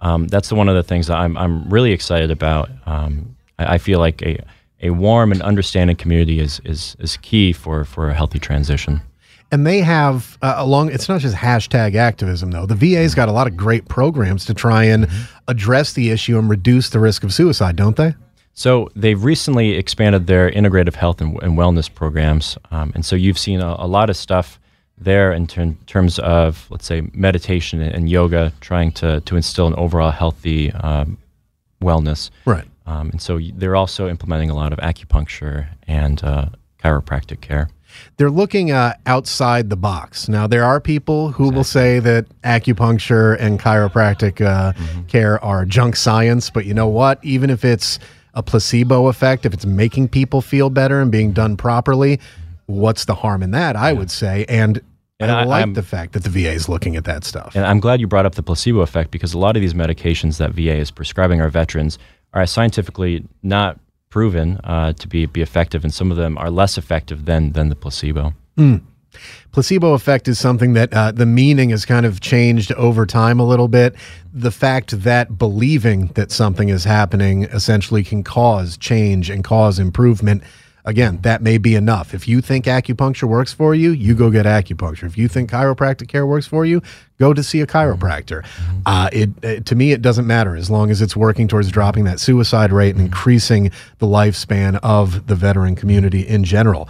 Um, 0.00 0.28
that's 0.28 0.52
one 0.52 0.68
of 0.68 0.74
the 0.74 0.82
things 0.82 1.08
that 1.08 1.16
I'm, 1.16 1.36
I'm 1.36 1.68
really 1.68 1.92
excited 1.92 2.30
about. 2.30 2.70
Um, 2.86 3.36
I, 3.58 3.74
I, 3.74 3.78
feel 3.78 3.98
like 3.98 4.22
a, 4.22 4.38
a 4.80 4.90
warm 4.90 5.32
and 5.32 5.42
understanding 5.42 5.96
community 5.96 6.40
is, 6.40 6.60
is, 6.64 6.96
is 6.98 7.16
key 7.18 7.52
for, 7.52 7.84
for 7.84 8.08
a 8.08 8.14
healthy 8.14 8.38
transition 8.38 9.02
and 9.54 9.64
they 9.64 9.78
have 9.78 10.36
uh, 10.42 10.54
along 10.56 10.90
it's 10.90 11.08
not 11.08 11.20
just 11.20 11.36
hashtag 11.36 11.94
activism 11.94 12.50
though. 12.50 12.66
The 12.66 12.74
va's 12.74 13.14
got 13.14 13.28
a 13.28 13.32
lot 13.32 13.46
of 13.46 13.56
great 13.56 13.86
programs 13.88 14.44
to 14.46 14.54
try 14.54 14.82
and 14.82 15.06
mm-hmm. 15.06 15.22
address 15.46 15.92
the 15.92 16.10
issue 16.10 16.36
and 16.36 16.50
reduce 16.50 16.90
the 16.90 16.98
risk 16.98 17.22
of 17.22 17.32
suicide 17.32 17.76
don't 17.76 17.96
they? 17.96 18.14
So 18.52 18.88
they've 18.96 19.22
recently 19.22 19.72
expanded 19.74 20.26
their 20.26 20.50
integrative 20.50 20.94
health 20.94 21.20
and, 21.20 21.40
and 21.40 21.56
wellness 21.56 21.92
programs 21.92 22.58
um, 22.72 22.90
and 22.96 23.06
so 23.06 23.14
you've 23.14 23.38
seen 23.38 23.60
a, 23.60 23.76
a 23.78 23.86
lot 23.86 24.10
of 24.10 24.16
stuff 24.16 24.58
there 24.98 25.32
in 25.32 25.46
ter- 25.46 25.76
terms 25.86 26.18
of 26.18 26.66
let's 26.70 26.86
say 26.86 27.08
meditation 27.12 27.80
and 27.80 28.10
yoga 28.10 28.52
trying 28.60 28.90
to, 28.92 29.20
to 29.20 29.36
instill 29.36 29.68
an 29.68 29.74
overall 29.74 30.10
healthy 30.10 30.72
um, 30.72 31.16
wellness. 31.80 32.30
Right. 32.44 32.64
Um, 32.86 33.10
and 33.10 33.22
so 33.22 33.38
they're 33.54 33.76
also 33.76 34.08
implementing 34.08 34.50
a 34.50 34.54
lot 34.54 34.72
of 34.72 34.80
acupuncture 34.80 35.68
and 35.86 36.22
uh, 36.24 36.46
chiropractic 36.82 37.40
care 37.40 37.68
they're 38.16 38.30
looking 38.30 38.70
uh, 38.70 38.94
outside 39.06 39.70
the 39.70 39.76
box. 39.76 40.28
Now, 40.28 40.46
there 40.46 40.64
are 40.64 40.80
people 40.80 41.30
who 41.30 41.44
exactly. 41.44 41.56
will 41.56 41.64
say 41.64 41.98
that 42.00 42.42
acupuncture 42.42 43.36
and 43.38 43.60
chiropractic 43.60 44.44
uh, 44.44 44.72
mm-hmm. 44.72 45.02
care 45.06 45.42
are 45.44 45.64
junk 45.64 45.96
science, 45.96 46.50
but 46.50 46.66
you 46.66 46.74
know 46.74 46.88
what? 46.88 47.24
Even 47.24 47.50
if 47.50 47.64
it's 47.64 47.98
a 48.34 48.42
placebo 48.42 49.06
effect, 49.06 49.46
if 49.46 49.54
it's 49.54 49.66
making 49.66 50.08
people 50.08 50.40
feel 50.40 50.70
better 50.70 51.00
and 51.00 51.10
being 51.10 51.32
done 51.32 51.56
properly, 51.56 52.20
what's 52.66 53.04
the 53.04 53.14
harm 53.14 53.42
in 53.42 53.52
that? 53.52 53.76
I 53.76 53.90
yeah. 53.90 53.98
would 53.98 54.10
say. 54.10 54.44
And 54.48 54.80
and 55.20 55.30
I, 55.30 55.44
like 55.44 55.62
I'm, 55.62 55.74
the 55.74 55.82
fact 55.82 56.12
that 56.12 56.24
the 56.24 56.30
VA 56.30 56.50
is 56.50 56.68
looking 56.68 56.96
at 56.96 57.04
that 57.04 57.24
stuff. 57.24 57.54
And 57.54 57.64
I'm 57.64 57.80
glad 57.80 58.00
you 58.00 58.06
brought 58.06 58.26
up 58.26 58.34
the 58.34 58.42
placebo 58.42 58.80
effect 58.80 59.10
because 59.10 59.32
a 59.32 59.38
lot 59.38 59.56
of 59.56 59.62
these 59.62 59.74
medications 59.74 60.38
that 60.38 60.50
VA 60.50 60.76
is 60.76 60.90
prescribing 60.90 61.40
our 61.40 61.48
veterans 61.48 61.98
are 62.32 62.44
scientifically 62.46 63.24
not 63.42 63.78
proven 64.14 64.60
uh, 64.62 64.92
to 64.92 65.08
be, 65.08 65.26
be 65.26 65.42
effective, 65.42 65.82
and 65.82 65.92
some 65.92 66.12
of 66.12 66.16
them 66.16 66.38
are 66.38 66.48
less 66.48 66.78
effective 66.78 67.24
than, 67.24 67.50
than 67.50 67.68
the 67.68 67.74
placebo. 67.74 68.32
Mm. 68.56 68.80
Placebo 69.50 69.92
effect 69.92 70.28
is 70.28 70.38
something 70.38 70.74
that 70.74 70.94
uh, 70.94 71.10
the 71.10 71.26
meaning 71.26 71.70
has 71.70 71.84
kind 71.84 72.06
of 72.06 72.20
changed 72.20 72.70
over 72.74 73.06
time 73.06 73.40
a 73.40 73.44
little 73.44 73.66
bit. 73.66 73.96
The 74.32 74.52
fact 74.52 75.02
that 75.02 75.36
believing 75.36 76.12
that 76.14 76.30
something 76.30 76.68
is 76.68 76.84
happening 76.84 77.42
essentially 77.42 78.04
can 78.04 78.22
cause 78.22 78.76
change 78.76 79.30
and 79.30 79.42
cause 79.42 79.80
improvement 79.80 80.44
Again, 80.86 81.18
that 81.22 81.40
may 81.40 81.56
be 81.56 81.74
enough. 81.74 82.12
If 82.12 82.28
you 82.28 82.42
think 82.42 82.66
acupuncture 82.66 83.24
works 83.24 83.54
for 83.54 83.74
you, 83.74 83.90
you 83.90 84.14
go 84.14 84.30
get 84.30 84.44
acupuncture. 84.44 85.04
If 85.04 85.16
you 85.16 85.28
think 85.28 85.50
chiropractic 85.50 86.08
care 86.08 86.26
works 86.26 86.46
for 86.46 86.66
you, 86.66 86.82
go 87.18 87.32
to 87.32 87.42
see 87.42 87.62
a 87.62 87.66
chiropractor. 87.66 88.42
Mm-hmm. 88.42 88.80
Uh, 88.84 89.08
it, 89.10 89.30
it, 89.42 89.66
to 89.66 89.74
me, 89.74 89.92
it 89.92 90.02
doesn't 90.02 90.26
matter 90.26 90.54
as 90.54 90.70
long 90.70 90.90
as 90.90 91.00
it's 91.00 91.16
working 91.16 91.48
towards 91.48 91.70
dropping 91.70 92.04
that 92.04 92.20
suicide 92.20 92.70
rate 92.70 92.90
and 92.90 92.98
mm-hmm. 92.98 93.06
increasing 93.06 93.70
the 93.98 94.06
lifespan 94.06 94.78
of 94.82 95.26
the 95.26 95.34
veteran 95.34 95.74
community 95.74 96.20
in 96.20 96.44
general. 96.44 96.88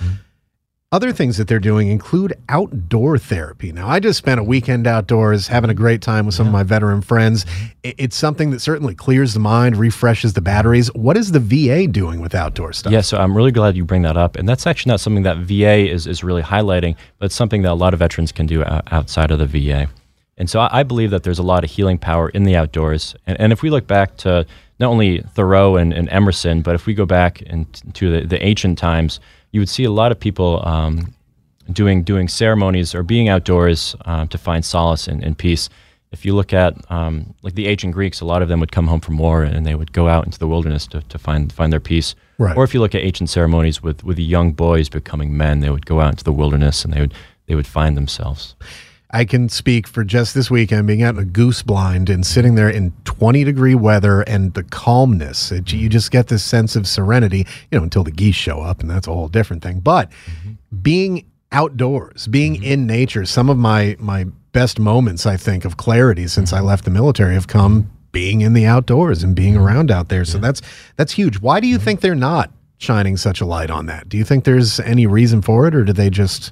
Other 0.95 1.13
things 1.13 1.39
that 1.39 1.49
they're 1.49 1.59
doing 1.59 1.89
include 1.89 2.35
outdoor 2.49 3.19
therapy. 3.19 3.73
Now, 3.73 3.89
I 3.89 3.99
just 3.99 4.17
spent 4.17 4.39
a 4.39 4.45
weekend 4.45 4.87
outdoors 4.87 5.49
having 5.49 5.69
a 5.69 5.75
great 5.75 6.03
time 6.03 6.25
with 6.25 6.37
some 6.37 6.47
yeah. 6.47 6.51
of 6.51 6.53
my 6.53 6.63
veteran 6.63 7.03
friends. 7.03 7.47
It's 7.83 8.15
something 8.15 8.53
that 8.53 8.61
certainly 8.61 8.95
clears 8.95 9.35
the 9.35 9.41
mind, 9.41 9.77
refreshes 9.77 10.35
the 10.35 10.41
batteries. 10.41 10.95
What 10.95 11.17
is 11.17 11.33
the 11.33 11.41
VA 11.41 11.89
doing 11.89 12.21
with 12.21 12.33
outdoor 12.33 12.73
stuff? 12.73 12.93
Yeah, 12.93 13.01
so 13.01 13.19
I'm 13.19 13.37
really 13.37 13.51
glad 13.51 13.77
you 13.77 13.85
bring 13.85 14.03
that 14.03 14.17
up. 14.17 14.37
And 14.37 14.49
that's 14.49 14.69
actually 14.69 14.91
not 14.91 15.01
something 15.01 15.25
that 15.25 15.39
VA 15.39 15.91
is, 15.91 16.07
is 16.07 16.23
really 16.23 16.43
highlighting, 16.43 16.95
but 17.19 17.27
it's 17.27 17.35
something 17.35 17.63
that 17.63 17.73
a 17.73 17.75
lot 17.75 17.93
of 17.93 17.99
veterans 17.99 18.31
can 18.31 18.47
do 18.47 18.63
outside 18.93 19.33
of 19.33 19.41
the 19.41 19.47
VA. 19.47 19.89
And 20.39 20.49
so 20.49 20.69
I 20.71 20.85
believe 20.85 21.11
that 21.11 21.25
there's 21.25 21.41
a 21.41 21.43
lot 21.43 21.65
of 21.65 21.71
healing 21.71 21.99
power 21.99 22.29
in 22.29 22.45
the 22.45 22.55
outdoors. 22.55 23.17
And, 23.27 23.41
and 23.41 23.53
if 23.53 23.63
we 23.63 23.71
look 23.71 23.89
back 23.89 24.17
to 24.19 24.47
not 24.79 24.91
only 24.91 25.23
Thoreau 25.35 25.75
and, 25.75 25.93
and 25.93 26.09
Emerson, 26.11 26.63
but 26.63 26.77
if 26.77 26.87
we 26.87 26.95
go 26.95 27.05
back 27.05 27.43
into 27.43 28.13
the, 28.13 28.25
the 28.29 28.41
ancient 28.45 28.79
times, 28.79 29.19
you 29.54 29.61
would 29.61 29.68
see 29.68 29.84
a 29.84 29.90
lot 29.90 30.11
of 30.11 30.18
people 30.18 30.66
um, 30.66 31.14
doing 31.73 32.02
doing 32.02 32.26
ceremonies 32.26 32.92
or 32.92 33.04
being 33.04 33.28
outdoors 33.28 33.94
uh, 34.04 34.26
to 34.26 34.37
find 34.37 34.64
solace 34.64 35.06
and, 35.06 35.23
and, 35.23 35.38
peace. 35.38 35.70
If 36.11 36.25
you 36.25 36.34
look 36.34 36.52
at 36.52 36.75
um, 36.90 37.34
like 37.42 37.54
the 37.54 37.68
ancient 37.68 37.94
Greeks, 37.94 38.20
a 38.20 38.25
lot 38.25 38.42
of 38.42 38.49
them 38.49 38.58
would 38.58 38.73
come 38.73 38.88
home 38.88 38.99
from 38.99 39.16
war 39.16 39.44
and 39.44 39.64
they 39.64 39.76
would 39.76 39.92
go 39.92 40.08
out 40.08 40.26
into 40.26 40.40
the 40.40 40.49
wilderness 40.49 40.88
to, 40.88 41.02
to 41.02 41.18
find 41.18 41.52
find 41.52 41.73
their 41.73 41.78
peace. 41.78 42.16
Right. 42.37 42.56
Or 42.56 42.64
if 42.64 42.75
you 42.75 42.80
look 42.80 42.96
at 42.96 43.02
ancient 43.02 43.30
ceremonies 43.30 43.80
with 43.80 44.02
with 44.02 44.18
young 44.18 44.50
boys 44.52 44.88
becoming 44.88 45.37
men, 45.37 45.61
they 45.61 45.70
would 45.70 45.87
go 45.87 46.00
out 46.00 46.11
into 46.11 46.25
the 46.25 46.32
wilderness 46.32 46.84
and 46.84 46.92
they 46.92 47.00
would 47.00 47.14
they 47.46 47.54
would 47.54 47.68
find 47.68 47.96
themselves. 47.96 48.56
I 49.14 49.25
can 49.25 49.49
speak 49.49 49.87
for 49.87 50.02
just 50.02 50.35
this 50.35 50.50
weekend 50.50 50.88
being 50.88 51.04
out 51.04 51.14
in 51.14 51.21
a 51.21 51.25
goose 51.25 51.62
blind 51.62 52.11
and 52.11 52.26
sitting 52.26 52.56
there 52.56 52.68
in 52.68 52.92
20 53.04 53.44
degree 53.44 53.76
weather 53.76 54.23
and 54.23 54.52
the 54.54 54.64
calmness. 54.64 55.52
It, 55.52 55.73
you 55.73 55.88
just 55.88 56.11
get 56.11 56.26
this 56.26 56.42
sense 56.42 56.75
of 56.75 56.88
serenity, 56.88 57.47
you 57.71 57.78
know, 57.78 57.85
until 57.85 58.02
the 58.02 58.11
geese 58.11 58.35
show 58.35 58.61
up, 58.61 58.80
and 58.80 58.90
that's 58.90 59.06
a 59.06 59.12
whole 59.12 59.28
different 59.28 59.62
thing. 59.62 59.78
But 59.78 60.11
mm-hmm. 60.11 60.54
being 60.83 61.26
outdoors, 61.52 62.26
being 62.26 62.56
mm-hmm. 62.56 62.64
in 62.64 62.87
nature, 62.88 63.25
some 63.25 63.49
of 63.49 63.56
my 63.56 63.97
my 64.00 64.25
best 64.50 64.80
moments, 64.80 65.26
I 65.26 65.37
think, 65.37 65.64
of 65.64 65.76
clarity 65.76 66.26
since 66.26 66.52
I 66.52 66.59
left 66.59 66.85
the 66.85 66.90
military 66.90 67.35
have 67.35 67.47
come 67.47 67.88
being 68.11 68.40
in 68.40 68.52
the 68.52 68.66
outdoors 68.66 69.23
and 69.23 69.37
being 69.37 69.54
mm-hmm. 69.54 69.62
around 69.62 69.90
out 69.92 70.09
there. 70.09 70.25
So 70.25 70.38
yeah. 70.38 70.42
that's 70.42 70.61
that's 70.97 71.12
huge. 71.12 71.38
Why 71.38 71.61
do 71.61 71.68
you 71.68 71.76
mm-hmm. 71.76 71.85
think 71.85 72.00
they're 72.00 72.16
not 72.16 72.50
shining 72.78 73.16
such 73.16 73.40
a 73.40 73.47
light 73.47 73.71
on 73.71 73.87
that? 73.87 74.09
Do 74.09 74.16
you 74.16 74.25
think 74.25 74.42
there's 74.42 74.80
any 74.80 75.06
reason 75.06 75.40
for 75.40 75.68
it, 75.68 75.75
or 75.76 75.85
do 75.85 75.92
they 75.92 76.11
just 76.11 76.50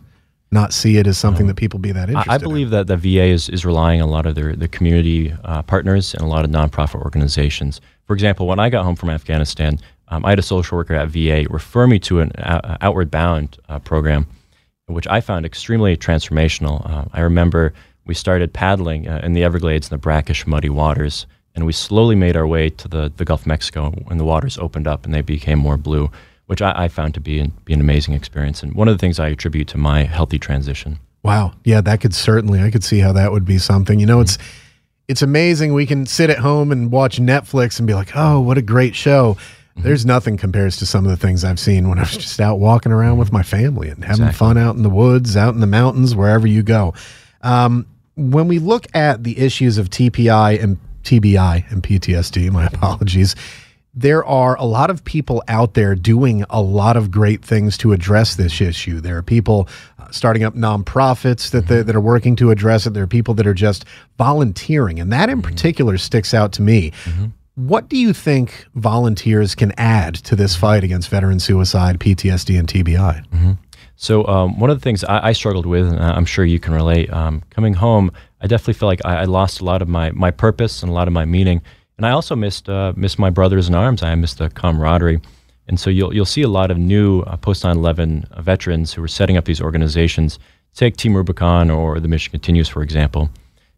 not 0.53 0.73
see 0.73 0.99
it 0.99 1.07
as 1.07 1.17
something 1.17 1.47
that 1.47 1.57
people 1.57 1.79
be 1.79 1.93
that 1.93 2.09
interested. 2.09 2.31
I, 2.31 2.35
I 2.35 2.39
believe 2.39 2.67
in. 2.67 2.73
that 2.73 2.87
the 2.87 2.97
VA 2.97 3.25
is, 3.25 3.49
is 3.49 3.65
relying 3.65 4.03
on 4.03 4.09
a 4.09 4.11
lot 4.11 4.27
of 4.27 4.35
their, 4.35 4.55
their 4.55 4.69
community 4.69 5.35
uh, 5.45 5.63
partners 5.63 6.15
and 6.15 6.23
a 6.23 6.27
lot 6.27 6.45
of 6.45 6.51
nonprofit 6.51 7.03
organizations. 7.03 7.81
For 8.07 8.13
example, 8.13 8.47
when 8.47 8.61
I 8.61 8.69
got 8.69 8.85
home 8.85 8.97
from 8.97 9.11
Afghanistan, 9.11 9.79
um, 10.09 10.25
I 10.27 10.31
had 10.31 10.39
a 10.39 10.43
social 10.43 10.77
worker 10.77 10.95
at 10.95 11.09
VA 11.09 11.47
refer 11.49 11.87
me 11.87 11.99
to 12.01 12.21
an 12.21 12.33
uh, 12.33 12.77
Outward 12.83 13.11
Bound 13.11 13.57
uh, 13.69 13.79
program, 13.79 14.27
which 14.87 15.07
I 15.09 15.23
found 15.23 15.47
extremely 15.47 15.97
transformational. 15.97 16.89
Uh, 16.89 17.07
I 17.15 17.23
remember 17.23 17.73
we 18.05 18.15
started 18.15 18.53
paddling 18.53 19.09
uh, 19.09 19.21
in 19.23 19.33
the 19.33 19.43
Everglades 19.43 19.87
in 19.87 19.95
the 19.95 19.99
brackish, 19.99 20.47
muddy 20.47 20.69
waters, 20.69 21.27
and 21.55 21.65
we 21.65 21.73
slowly 21.73 22.15
made 22.15 22.37
our 22.37 22.47
way 22.47 22.69
to 22.69 22.89
the, 22.89 23.13
the 23.17 23.25
Gulf 23.25 23.43
of 23.43 23.47
Mexico 23.47 23.91
when 24.05 24.19
the 24.19 24.25
waters 24.25 24.59
opened 24.59 24.87
up 24.87 25.07
and 25.07 25.15
they 25.15 25.23
became 25.23 25.59
more 25.59 25.79
blue 25.79 26.11
which 26.53 26.61
I, 26.61 26.85
I 26.85 26.89
found 26.89 27.15
to 27.15 27.21
be 27.21 27.39
an, 27.39 27.51
be 27.65 27.73
an 27.73 27.81
amazing 27.81 28.13
experience. 28.13 28.63
And 28.63 28.75
one 28.75 28.87
of 28.87 28.95
the 28.95 28.99
things 28.99 29.19
I 29.19 29.29
attribute 29.29 29.69
to 29.69 29.79
my 29.79 30.03
healthy 30.03 30.39
transition. 30.39 30.99
Wow. 31.23 31.55
Yeah, 31.65 31.81
that 31.81 32.03
could 32.03 32.13
certainly, 32.13 32.61
I 32.61 32.71
could 32.71 32.85
see 32.85 32.99
how 32.99 33.11
that 33.15 33.33
would 33.33 33.47
be 33.47 33.57
something. 33.57 33.99
You 33.99 34.05
know, 34.05 34.17
mm-hmm. 34.17 34.25
it's, 34.25 34.39
it's 35.09 35.23
amazing. 35.23 35.73
We 35.73 35.87
can 35.87 36.05
sit 36.05 36.29
at 36.29 36.37
home 36.37 36.71
and 36.71 36.93
watch 36.93 37.17
Netflix 37.17 37.79
and 37.79 37.87
be 37.87 37.95
like, 37.95 38.15
oh, 38.15 38.39
what 38.41 38.59
a 38.59 38.63
great 38.63 38.95
show. 38.95 39.39
Mm-hmm. 39.39 39.83
There's 39.83 40.05
nothing 40.05 40.37
compares 40.37 40.77
to 40.77 40.85
some 40.85 41.07
of 41.07 41.11
the 41.11 41.17
things 41.17 41.43
I've 41.43 41.59
seen 41.59 41.89
when 41.89 41.97
I 41.97 42.03
was 42.03 42.19
just 42.19 42.39
out 42.39 42.59
walking 42.59 42.93
around 42.93 43.17
with 43.17 43.33
my 43.33 43.43
family 43.43 43.89
and 43.89 44.05
having 44.05 44.27
exactly. 44.27 44.37
fun 44.37 44.59
out 44.59 44.77
in 44.77 44.83
the 44.83 44.91
woods, 44.91 45.39
out 45.39 45.55
in 45.55 45.61
the 45.61 45.67
mountains, 45.67 46.15
wherever 46.15 46.47
you 46.47 46.63
go. 46.63 46.93
Um, 47.41 47.87
when 48.15 48.47
we 48.47 48.59
look 48.59 48.95
at 48.95 49.25
the 49.25 49.39
issues 49.39 49.79
of 49.79 49.89
TPI 49.89 50.63
and 50.63 50.77
TBI 51.03 51.73
and 51.73 51.83
PTSD, 51.83 52.51
my 52.51 52.67
apologies, 52.75 53.37
there 53.95 54.25
are 54.25 54.57
a 54.57 54.65
lot 54.65 54.89
of 54.89 55.05
people 55.05 55.43
out 55.49 55.75
there 55.75 55.95
doing 55.95 56.45
a 56.49 56.63
lot 56.63 56.97
of 56.97 57.11
great 57.11 57.45
things 57.45 57.77
to 57.79 57.93
address 57.93 58.37
this 58.37 58.61
issue. 58.61 59.01
There 59.01 59.19
are 59.19 59.23
people 59.23 59.69
uh, 59.99 60.11
starting 60.11 60.45
up 60.45 60.55
nonprofits 60.55 61.51
that, 61.51 61.67
mm-hmm. 61.67 61.87
that 61.87 61.95
are 61.95 62.01
working 62.01 62.35
to 62.37 62.51
address 62.51 62.87
it. 62.87 62.95
There 62.95 63.03
are 63.03 63.09
people 63.09 63.35
that 63.35 63.47
are 63.47 63.55
just 63.55 63.85
volunteering. 64.17 64.99
And 64.99 65.13
that 65.13 65.29
in 65.29 65.43
mm-hmm. 65.43 65.51
particular 65.51 65.99
sticks 65.99 66.33
out 66.33 66.53
to 66.53 66.63
me. 66.63 66.93
Mm-hmm. 67.05 67.27
What 67.55 67.91
do 67.91 67.99
you 67.99 68.15
think 68.15 68.67
volunteers 68.75 69.55
can 69.55 69.73
add 69.77 70.15
to 70.15 70.35
this 70.35 70.57
fight 70.57 70.85
against 70.85 71.11
veteran 71.11 71.39
suicide, 71.39 72.01
PTSD, 72.01 72.59
and 72.59 72.67
TBI? 72.67 73.27
Mm-hmm. 73.29 73.53
So, 73.97 74.27
um, 74.27 74.59
one 74.59 74.71
of 74.71 74.79
the 74.79 74.83
things 74.83 75.05
I, 75.05 75.29
I, 75.29 75.33
struggled 75.33 75.67
with, 75.67 75.87
and 75.87 76.01
I'm 76.01 76.25
sure 76.25 76.47
you 76.47 76.59
can 76.59 76.73
relate, 76.73 77.13
um, 77.13 77.43
coming 77.51 77.75
home, 77.75 78.11
I 78.41 78.47
definitely 78.47 78.75
feel 78.75 78.89
like 78.89 79.05
I, 79.05 79.19
I 79.19 79.25
lost 79.25 79.61
a 79.61 79.65
lot 79.65 79.83
of 79.83 79.89
my, 79.89 80.11
my 80.13 80.31
purpose 80.31 80.83
and 80.83 80.91
a 80.91 80.95
lot 80.95 81.09
of 81.09 81.13
my 81.13 81.27
meaning 81.27 81.61
and 81.97 82.07
I 82.07 82.11
also 82.11 82.35
missed 82.35 82.69
uh, 82.69 82.93
missed 82.97 83.19
my 83.19 83.31
brothers 83.31 83.69
in 83.69 83.75
arms. 83.75 84.03
I 84.03 84.15
missed 84.15 84.39
the 84.39 84.51
camaraderie. 84.51 85.21
And 85.69 85.79
so 85.79 85.91
you'll 85.91 86.15
you'll 86.15 86.25
see 86.25 86.43
a 86.43 86.49
lot 86.49 86.71
of 86.71 86.79
new 86.79 87.21
uh, 87.21 87.37
post 87.37 87.63
9/11 87.63 88.31
uh, 88.33 88.43
veterans 88.43 88.93
who 88.93 89.03
are 89.03 89.09
setting 89.09 89.37
up 89.37 89.45
these 89.45 89.61
organizations. 89.61 90.39
Take 90.75 90.97
Team 90.97 91.15
Rubicon 91.15 91.71
or 91.71 92.01
the 92.01 92.09
Mission 92.09 92.31
Continues, 92.31 92.69
for 92.69 92.83
example, 92.83 93.31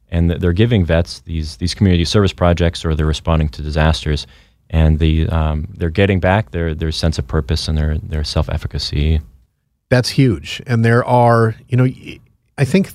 and 0.08 0.30
they're 0.30 0.52
giving 0.52 0.84
vets 0.84 1.20
these 1.20 1.56
these 1.56 1.74
community 1.74 2.04
service 2.04 2.32
projects, 2.32 2.84
or 2.84 2.94
they're 2.94 3.04
responding 3.04 3.48
to 3.50 3.62
disasters, 3.62 4.26
and 4.70 4.98
the 4.98 5.28
um, 5.28 5.68
they're 5.76 5.90
getting 5.90 6.20
back 6.20 6.52
their 6.52 6.74
their 6.74 6.92
sense 6.92 7.18
of 7.18 7.26
purpose 7.26 7.68
and 7.68 7.76
their 7.76 7.98
their 7.98 8.24
self 8.24 8.48
efficacy. 8.48 9.20
That's 9.90 10.08
huge. 10.08 10.62
And 10.66 10.84
there 10.84 11.04
are, 11.04 11.54
you 11.68 11.76
know, 11.76 11.86
I 12.56 12.64
think 12.64 12.90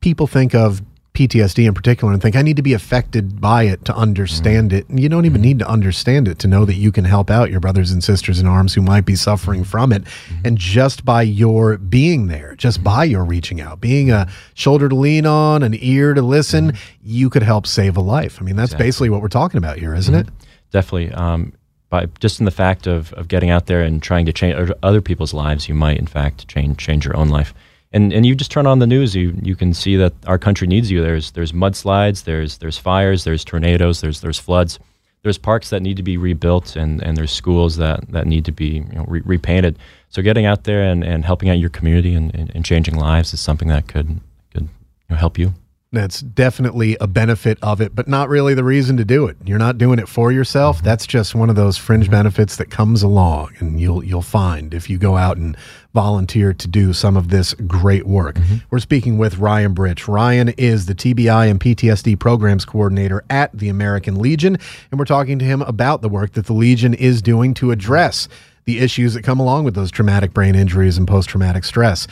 people 0.00 0.26
think 0.26 0.54
of 0.54 0.82
PTSD 1.14 1.66
in 1.66 1.74
particular 1.74 2.12
and 2.12 2.22
think 2.22 2.36
I 2.36 2.42
need 2.42 2.56
to 2.56 2.62
be 2.62 2.72
affected 2.72 3.40
by 3.40 3.64
it 3.64 3.84
to 3.84 3.94
understand 3.94 4.70
mm-hmm. 4.70 4.78
it. 4.78 4.88
And 4.88 5.00
you 5.00 5.08
don't 5.08 5.26
even 5.26 5.42
mm-hmm. 5.42 5.48
need 5.48 5.58
to 5.58 5.68
understand 5.68 6.26
it 6.26 6.38
to 6.40 6.48
know 6.48 6.64
that 6.64 6.74
you 6.74 6.90
can 6.90 7.04
help 7.04 7.30
out 7.30 7.50
your 7.50 7.60
brothers 7.60 7.90
and 7.90 8.02
sisters 8.02 8.40
in 8.40 8.46
arms 8.46 8.72
who 8.72 8.80
might 8.80 9.04
be 9.04 9.14
suffering 9.14 9.62
from 9.62 9.92
it. 9.92 10.04
Mm-hmm. 10.04 10.46
And 10.46 10.58
just 10.58 11.04
by 11.04 11.22
your 11.22 11.76
being 11.76 12.28
there, 12.28 12.54
just 12.56 12.82
by 12.82 13.04
your 13.04 13.24
reaching 13.24 13.60
out, 13.60 13.80
being 13.80 14.10
a 14.10 14.26
shoulder 14.54 14.88
to 14.88 14.94
lean 14.94 15.26
on, 15.26 15.62
an 15.62 15.74
ear 15.80 16.14
to 16.14 16.22
listen, 16.22 16.72
you 17.02 17.28
could 17.28 17.42
help 17.42 17.66
save 17.66 17.96
a 17.96 18.00
life. 18.00 18.40
I 18.40 18.44
mean, 18.44 18.56
that's 18.56 18.70
exactly. 18.70 18.86
basically 18.86 19.10
what 19.10 19.20
we're 19.20 19.28
talking 19.28 19.58
about 19.58 19.78
here, 19.78 19.94
isn't 19.94 20.14
it? 20.14 20.28
Definitely. 20.70 21.12
Um, 21.12 21.52
by 21.90 22.06
just 22.20 22.40
in 22.40 22.46
the 22.46 22.50
fact 22.50 22.86
of, 22.86 23.12
of 23.12 23.28
getting 23.28 23.50
out 23.50 23.66
there 23.66 23.82
and 23.82 24.02
trying 24.02 24.24
to 24.24 24.32
change 24.32 24.72
other 24.82 25.02
people's 25.02 25.34
lives, 25.34 25.68
you 25.68 25.74
might 25.74 25.98
in 25.98 26.06
fact 26.06 26.48
change 26.48 26.78
change 26.78 27.04
your 27.04 27.14
own 27.14 27.28
life 27.28 27.52
and 27.92 28.12
and 28.12 28.24
you 28.24 28.34
just 28.34 28.50
turn 28.50 28.66
on 28.66 28.78
the 28.78 28.86
news, 28.86 29.14
you 29.14 29.36
you 29.42 29.54
can 29.54 29.74
see 29.74 29.96
that 29.96 30.12
our 30.26 30.38
country 30.38 30.66
needs 30.66 30.90
you. 30.90 31.02
There's 31.02 31.32
there's 31.32 31.52
mudslides, 31.52 32.24
there's 32.24 32.58
there's 32.58 32.78
fires, 32.78 33.24
there's 33.24 33.44
tornadoes, 33.44 34.00
there's 34.00 34.20
there's 34.20 34.38
floods, 34.38 34.78
there's 35.22 35.38
parks 35.38 35.70
that 35.70 35.82
need 35.82 35.96
to 35.96 36.02
be 36.02 36.16
rebuilt, 36.16 36.76
and 36.76 37.02
and 37.02 37.16
there's 37.16 37.32
schools 37.32 37.76
that 37.76 38.10
that 38.10 38.26
need 38.26 38.44
to 38.46 38.52
be 38.52 38.84
you 38.90 38.94
know, 38.94 39.04
re- 39.06 39.22
repainted. 39.24 39.78
So 40.08 40.22
getting 40.22 40.46
out 40.46 40.64
there 40.64 40.82
and, 40.82 41.02
and 41.02 41.24
helping 41.24 41.48
out 41.48 41.58
your 41.58 41.70
community 41.70 42.14
and, 42.14 42.34
and, 42.34 42.50
and 42.54 42.64
changing 42.64 42.96
lives 42.96 43.32
is 43.32 43.40
something 43.40 43.68
that 43.68 43.88
could 43.88 44.20
could 44.52 44.64
you 44.64 44.68
know, 45.10 45.16
help 45.16 45.38
you. 45.38 45.54
That's 45.92 46.22
definitely 46.22 46.96
a 47.02 47.06
benefit 47.06 47.58
of 47.60 47.82
it, 47.82 47.94
but 47.94 48.08
not 48.08 48.30
really 48.30 48.54
the 48.54 48.64
reason 48.64 48.96
to 48.96 49.04
do 49.04 49.26
it. 49.26 49.36
You're 49.44 49.58
not 49.58 49.76
doing 49.76 49.98
it 49.98 50.08
for 50.08 50.32
yourself. 50.32 50.82
That's 50.82 51.06
just 51.06 51.34
one 51.34 51.50
of 51.50 51.56
those 51.56 51.76
fringe 51.76 52.10
benefits 52.10 52.56
that 52.56 52.70
comes 52.70 53.02
along, 53.02 53.52
and 53.58 53.78
you'll 53.78 54.02
you'll 54.02 54.22
find 54.22 54.72
if 54.72 54.88
you 54.88 54.96
go 54.96 55.18
out 55.18 55.36
and 55.36 55.54
volunteer 55.92 56.54
to 56.54 56.66
do 56.66 56.94
some 56.94 57.14
of 57.14 57.28
this 57.28 57.52
great 57.52 58.06
work. 58.06 58.36
Mm-hmm. 58.36 58.56
We're 58.70 58.78
speaking 58.78 59.18
with 59.18 59.36
Ryan 59.36 59.74
Britch. 59.74 60.08
Ryan 60.08 60.48
is 60.56 60.86
the 60.86 60.94
TBI 60.94 61.50
and 61.50 61.60
PTSD 61.60 62.18
programs 62.18 62.64
coordinator 62.64 63.22
at 63.28 63.52
the 63.52 63.68
American 63.68 64.18
Legion, 64.18 64.56
and 64.90 64.98
we're 64.98 65.04
talking 65.04 65.38
to 65.40 65.44
him 65.44 65.60
about 65.60 66.00
the 66.00 66.08
work 66.08 66.32
that 66.32 66.46
the 66.46 66.54
Legion 66.54 66.94
is 66.94 67.20
doing 67.20 67.52
to 67.54 67.70
address 67.70 68.28
the 68.64 68.78
issues 68.78 69.12
that 69.12 69.24
come 69.24 69.40
along 69.40 69.64
with 69.64 69.74
those 69.74 69.90
traumatic 69.90 70.32
brain 70.32 70.54
injuries 70.54 70.96
and 70.96 71.06
post 71.06 71.28
traumatic 71.28 71.64
stress. 71.64 72.06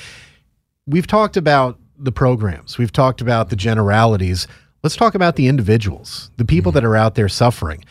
We've 0.86 1.06
talked 1.06 1.38
about 1.38 1.78
the 2.04 2.12
programs. 2.12 2.78
We've 2.78 2.92
talked 2.92 3.20
about 3.20 3.50
the 3.50 3.56
generalities. 3.56 4.46
Let's 4.82 4.96
talk 4.96 5.14
about 5.14 5.36
the 5.36 5.48
individuals, 5.48 6.30
the 6.36 6.44
people 6.44 6.70
mm-hmm. 6.70 6.76
that 6.76 6.84
are 6.84 6.96
out 6.96 7.14
there 7.14 7.28
suffering. 7.28 7.84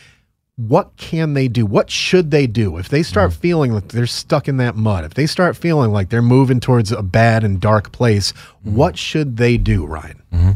What 0.56 0.98
can 0.98 1.36
they 1.36 1.48
do? 1.48 1.66
What 1.66 1.90
should 1.90 2.32
they 2.32 2.46
do 2.46 2.78
if 2.78 2.90
they 2.90 3.04
start 3.04 3.32
mm-hmm. 3.32 3.40
feeling 3.40 3.74
like 3.74 3.88
they're 3.90 4.08
stuck 4.08 4.48
in 4.48 4.58
that 4.58 4.76
mud? 4.76 5.06
If 5.06 5.14
they 5.14 5.26
start 5.26 5.56
feeling 5.56 5.92
like 5.92 6.10
they're 6.10 6.22
moving 6.22 6.60
towards 6.60 6.92
a 6.92 7.02
bad 7.02 7.44
and 7.44 7.62
dark 7.62 7.92
place, 7.92 8.34
mm-hmm. 8.34 8.76
what 8.76 8.98
should 8.98 9.38
they 9.38 9.58
do, 9.58 9.86
Ryan? 9.86 10.22
Mm-hmm. 10.34 10.52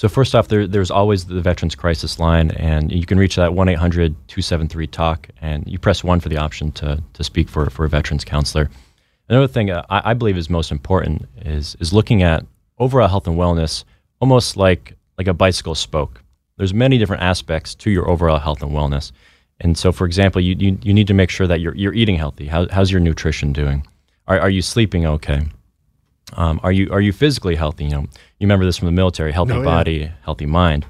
So 0.00 0.08
first 0.08 0.34
off, 0.34 0.48
there, 0.48 0.66
there's 0.66 0.90
always 0.90 1.26
the 1.26 1.42
Veterans 1.42 1.74
Crisis 1.74 2.18
Line, 2.18 2.52
and 2.52 2.90
you 2.90 3.04
can 3.04 3.18
reach 3.18 3.36
that 3.36 3.50
1-800-273-TALK, 3.50 5.28
and 5.42 5.62
you 5.66 5.78
press 5.78 6.02
1 6.02 6.20
for 6.20 6.30
the 6.30 6.38
option 6.38 6.72
to, 6.72 7.02
to 7.12 7.22
speak 7.22 7.50
for, 7.50 7.68
for 7.68 7.84
a 7.84 7.88
veterans 7.90 8.24
counselor. 8.24 8.70
Another 9.28 9.46
thing 9.46 9.70
uh, 9.70 9.84
I, 9.90 10.12
I, 10.12 10.14
believe 10.14 10.38
is 10.38 10.48
most 10.48 10.72
important 10.72 11.28
is, 11.42 11.76
is 11.80 11.92
looking 11.92 12.22
at 12.22 12.46
overall 12.80 13.06
health 13.06 13.28
and 13.28 13.36
wellness 13.36 13.84
almost 14.20 14.56
like 14.56 14.94
like 15.18 15.28
a 15.28 15.34
bicycle 15.34 15.74
spoke. 15.74 16.22
There's 16.56 16.74
many 16.74 16.98
different 16.98 17.22
aspects 17.22 17.74
to 17.76 17.90
your 17.90 18.08
overall 18.08 18.38
health 18.38 18.62
and 18.62 18.72
wellness. 18.72 19.12
And 19.60 19.76
so, 19.76 19.92
for 19.92 20.06
example, 20.06 20.40
you, 20.40 20.56
you, 20.58 20.78
you 20.82 20.94
need 20.94 21.06
to 21.08 21.14
make 21.14 21.28
sure 21.28 21.46
that 21.46 21.60
you're, 21.60 21.74
you're 21.74 21.92
eating 21.92 22.16
healthy. 22.16 22.46
How, 22.46 22.66
how's 22.70 22.90
your 22.90 23.00
nutrition 23.00 23.52
doing? 23.52 23.86
Are, 24.26 24.40
are 24.40 24.50
you 24.50 24.62
sleeping 24.62 25.04
okay? 25.04 25.42
Um, 26.34 26.60
are 26.62 26.72
you 26.72 26.90
are 26.92 27.00
you 27.00 27.12
physically 27.12 27.56
healthy? 27.56 27.84
You 27.84 27.90
know, 27.90 28.00
you 28.00 28.46
remember 28.46 28.64
this 28.64 28.76
from 28.76 28.86
the 28.86 28.92
military: 28.92 29.32
healthy 29.32 29.54
oh, 29.54 29.64
body, 29.64 29.92
yeah. 29.94 30.12
healthy 30.22 30.46
mind. 30.46 30.86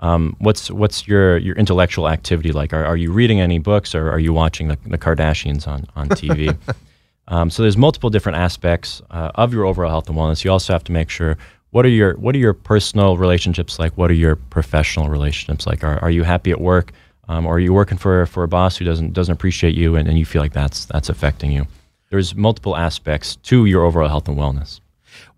Um, 0.00 0.36
what's 0.38 0.70
what's 0.70 1.08
your 1.08 1.38
your 1.38 1.56
intellectual 1.56 2.08
activity 2.08 2.52
like? 2.52 2.74
Are, 2.74 2.84
are 2.84 2.96
you 2.96 3.10
reading 3.10 3.40
any 3.40 3.58
books, 3.58 3.94
or 3.94 4.10
are 4.10 4.18
you 4.18 4.34
watching 4.34 4.68
the, 4.68 4.78
the 4.84 4.98
Kardashians 4.98 5.66
on 5.66 5.86
on 5.96 6.10
TV? 6.10 6.56
Um, 7.28 7.50
so 7.50 7.62
there's 7.62 7.76
multiple 7.76 8.10
different 8.10 8.38
aspects 8.38 9.02
uh, 9.10 9.32
of 9.34 9.52
your 9.52 9.64
overall 9.64 9.90
health 9.90 10.08
and 10.08 10.16
wellness. 10.16 10.44
You 10.44 10.52
also 10.52 10.72
have 10.72 10.84
to 10.84 10.92
make 10.92 11.10
sure 11.10 11.36
what 11.70 11.84
are 11.84 11.90
your 11.90 12.14
what 12.16 12.34
are 12.34 12.38
your 12.38 12.54
personal 12.54 13.16
relationships 13.16 13.78
like? 13.78 13.96
What 13.96 14.10
are 14.10 14.14
your 14.14 14.36
professional 14.36 15.08
relationships 15.08 15.66
like? 15.66 15.84
Are, 15.84 15.98
are 16.00 16.10
you 16.10 16.22
happy 16.22 16.50
at 16.50 16.60
work? 16.60 16.92
Um, 17.28 17.44
or 17.44 17.56
are 17.56 17.60
you 17.60 17.72
working 17.72 17.98
for 17.98 18.24
for 18.26 18.44
a 18.44 18.48
boss 18.48 18.76
who 18.76 18.84
doesn't 18.84 19.12
doesn't 19.12 19.32
appreciate 19.32 19.74
you 19.74 19.96
and, 19.96 20.08
and 20.08 20.18
you 20.18 20.24
feel 20.24 20.40
like 20.40 20.52
that's 20.52 20.86
that's 20.86 21.08
affecting 21.08 21.50
you? 21.50 21.66
There's 22.10 22.34
multiple 22.34 22.76
aspects 22.76 23.36
to 23.36 23.66
your 23.66 23.84
overall 23.84 24.08
health 24.08 24.28
and 24.28 24.38
wellness. 24.38 24.80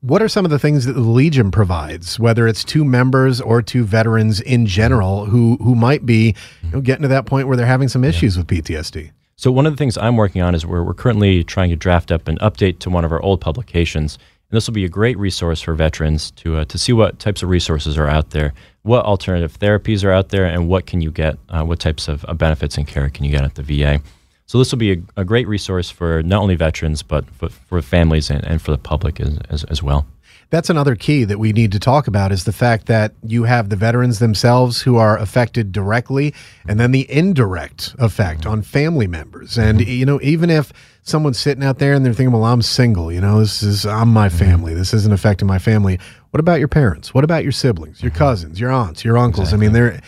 What 0.00 0.22
are 0.22 0.28
some 0.28 0.44
of 0.44 0.50
the 0.50 0.58
things 0.58 0.84
that 0.84 0.92
the 0.92 1.00
Legion 1.00 1.50
provides, 1.50 2.20
whether 2.20 2.46
it's 2.46 2.62
to 2.64 2.84
members 2.84 3.40
or 3.40 3.62
to 3.62 3.84
veterans 3.84 4.40
in 4.40 4.66
general 4.66 5.24
who 5.24 5.56
who 5.62 5.74
might 5.74 6.04
be 6.04 6.34
you 6.62 6.70
know, 6.70 6.80
getting 6.80 7.02
to 7.02 7.08
that 7.08 7.26
point 7.26 7.48
where 7.48 7.56
they're 7.56 7.66
having 7.66 7.88
some 7.88 8.04
issues 8.04 8.36
yeah. 8.36 8.42
with 8.42 8.48
PTSD? 8.48 9.12
So 9.40 9.52
one 9.52 9.66
of 9.66 9.72
the 9.72 9.76
things 9.76 9.96
I'm 9.96 10.16
working 10.16 10.42
on 10.42 10.56
is 10.56 10.66
we're, 10.66 10.82
we're 10.82 10.94
currently 10.94 11.44
trying 11.44 11.70
to 11.70 11.76
draft 11.76 12.10
up 12.10 12.26
an 12.26 12.38
update 12.38 12.80
to 12.80 12.90
one 12.90 13.04
of 13.04 13.12
our 13.12 13.22
old 13.22 13.40
publications, 13.40 14.16
And 14.50 14.56
this 14.56 14.66
will 14.66 14.74
be 14.74 14.84
a 14.84 14.88
great 14.88 15.16
resource 15.16 15.62
for 15.62 15.74
veterans 15.74 16.32
to 16.32 16.56
uh, 16.56 16.64
to 16.64 16.76
see 16.76 16.92
what 16.92 17.20
types 17.20 17.40
of 17.44 17.48
resources 17.48 17.96
are 17.96 18.08
out 18.08 18.30
there, 18.30 18.52
what 18.82 19.04
alternative 19.04 19.56
therapies 19.56 20.02
are 20.02 20.10
out 20.10 20.30
there, 20.30 20.44
and 20.44 20.66
what 20.66 20.86
can 20.86 21.00
you 21.00 21.12
get, 21.12 21.38
uh, 21.50 21.62
what 21.62 21.78
types 21.78 22.08
of 22.08 22.24
uh, 22.26 22.34
benefits 22.34 22.76
and 22.76 22.88
care 22.88 23.08
can 23.10 23.24
you 23.24 23.30
get 23.30 23.44
at 23.44 23.54
the 23.54 23.62
VA. 23.62 24.00
So 24.46 24.58
this 24.58 24.72
will 24.72 24.78
be 24.78 24.92
a, 24.94 24.96
a 25.18 25.24
great 25.24 25.46
resource 25.46 25.88
for 25.88 26.20
not 26.24 26.42
only 26.42 26.56
veterans 26.56 27.04
but 27.04 27.24
for, 27.30 27.48
for 27.48 27.80
families 27.80 28.30
and, 28.30 28.42
and 28.44 28.60
for 28.60 28.72
the 28.72 28.78
public 28.78 29.20
as, 29.20 29.38
as, 29.50 29.62
as 29.64 29.82
well. 29.84 30.04
That's 30.50 30.70
another 30.70 30.96
key 30.96 31.24
that 31.24 31.38
we 31.38 31.52
need 31.52 31.72
to 31.72 31.78
talk 31.78 32.06
about 32.06 32.32
is 32.32 32.44
the 32.44 32.52
fact 32.52 32.86
that 32.86 33.12
you 33.22 33.44
have 33.44 33.68
the 33.68 33.76
veterans 33.76 34.18
themselves 34.18 34.80
who 34.80 34.96
are 34.96 35.18
affected 35.18 35.72
directly 35.72 36.32
and 36.66 36.80
then 36.80 36.90
the 36.90 37.10
indirect 37.10 37.94
effect 37.98 38.46
on 38.46 38.62
family 38.62 39.06
members. 39.06 39.58
And, 39.58 39.86
you 39.86 40.06
know, 40.06 40.18
even 40.22 40.48
if 40.48 40.72
someone's 41.02 41.38
sitting 41.38 41.62
out 41.62 41.78
there 41.78 41.92
and 41.92 42.04
they're 42.04 42.14
thinking, 42.14 42.32
well, 42.32 42.44
I'm 42.44 42.62
single, 42.62 43.12
you 43.12 43.20
know, 43.20 43.40
this 43.40 43.62
is, 43.62 43.84
I'm 43.84 44.08
my 44.08 44.30
family. 44.30 44.72
This 44.72 44.94
isn't 44.94 45.12
affecting 45.12 45.46
my 45.46 45.58
family. 45.58 45.98
What 46.30 46.40
about 46.40 46.60
your 46.60 46.68
parents? 46.68 47.12
What 47.12 47.24
about 47.24 47.42
your 47.42 47.52
siblings, 47.52 48.02
your 48.02 48.10
cousins, 48.10 48.58
your 48.58 48.70
aunts, 48.70 49.04
your 49.04 49.18
uncles? 49.18 49.48
Exactly. 49.48 49.66
I 49.66 49.68
mean, 49.68 49.74
they're, 49.74 50.00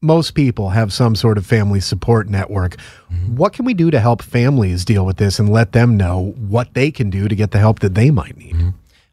most 0.00 0.34
people 0.34 0.70
have 0.70 0.92
some 0.92 1.16
sort 1.16 1.38
of 1.38 1.46
family 1.46 1.80
support 1.80 2.28
network. 2.28 2.76
Mm-hmm. 3.10 3.36
What 3.36 3.52
can 3.52 3.64
we 3.64 3.74
do 3.74 3.90
to 3.90 4.00
help 4.00 4.22
families 4.22 4.84
deal 4.84 5.04
with 5.04 5.16
this 5.16 5.38
and 5.38 5.48
let 5.48 5.72
them 5.72 5.96
know 5.96 6.34
what 6.36 6.74
they 6.74 6.90
can 6.90 7.10
do 7.10 7.26
to 7.26 7.34
get 7.34 7.50
the 7.50 7.58
help 7.58 7.80
that 7.80 7.94
they 7.94 8.10
might 8.10 8.36
need? 8.36 8.54
Mm-hmm. 8.54 8.68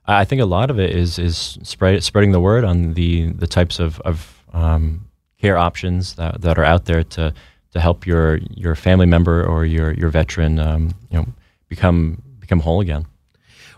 I 0.07 0.25
think 0.25 0.41
a 0.41 0.45
lot 0.45 0.69
of 0.69 0.79
it 0.79 0.91
is 0.91 1.17
is 1.17 1.57
spread, 1.63 2.03
spreading 2.03 2.31
the 2.31 2.39
word 2.39 2.63
on 2.63 2.93
the 2.93 3.31
the 3.31 3.47
types 3.47 3.79
of, 3.79 3.99
of 4.01 4.43
um, 4.53 5.07
care 5.39 5.57
options 5.57 6.15
that, 6.15 6.41
that 6.41 6.57
are 6.57 6.63
out 6.63 6.85
there 6.85 7.03
to 7.03 7.33
to 7.71 7.79
help 7.79 8.05
your 8.05 8.37
your 8.51 8.75
family 8.75 9.05
member 9.05 9.45
or 9.45 9.65
your 9.65 9.93
your 9.93 10.09
veteran 10.09 10.59
um, 10.59 10.91
you 11.09 11.17
know 11.17 11.25
become 11.67 12.21
become 12.39 12.59
whole 12.59 12.81
again. 12.81 13.05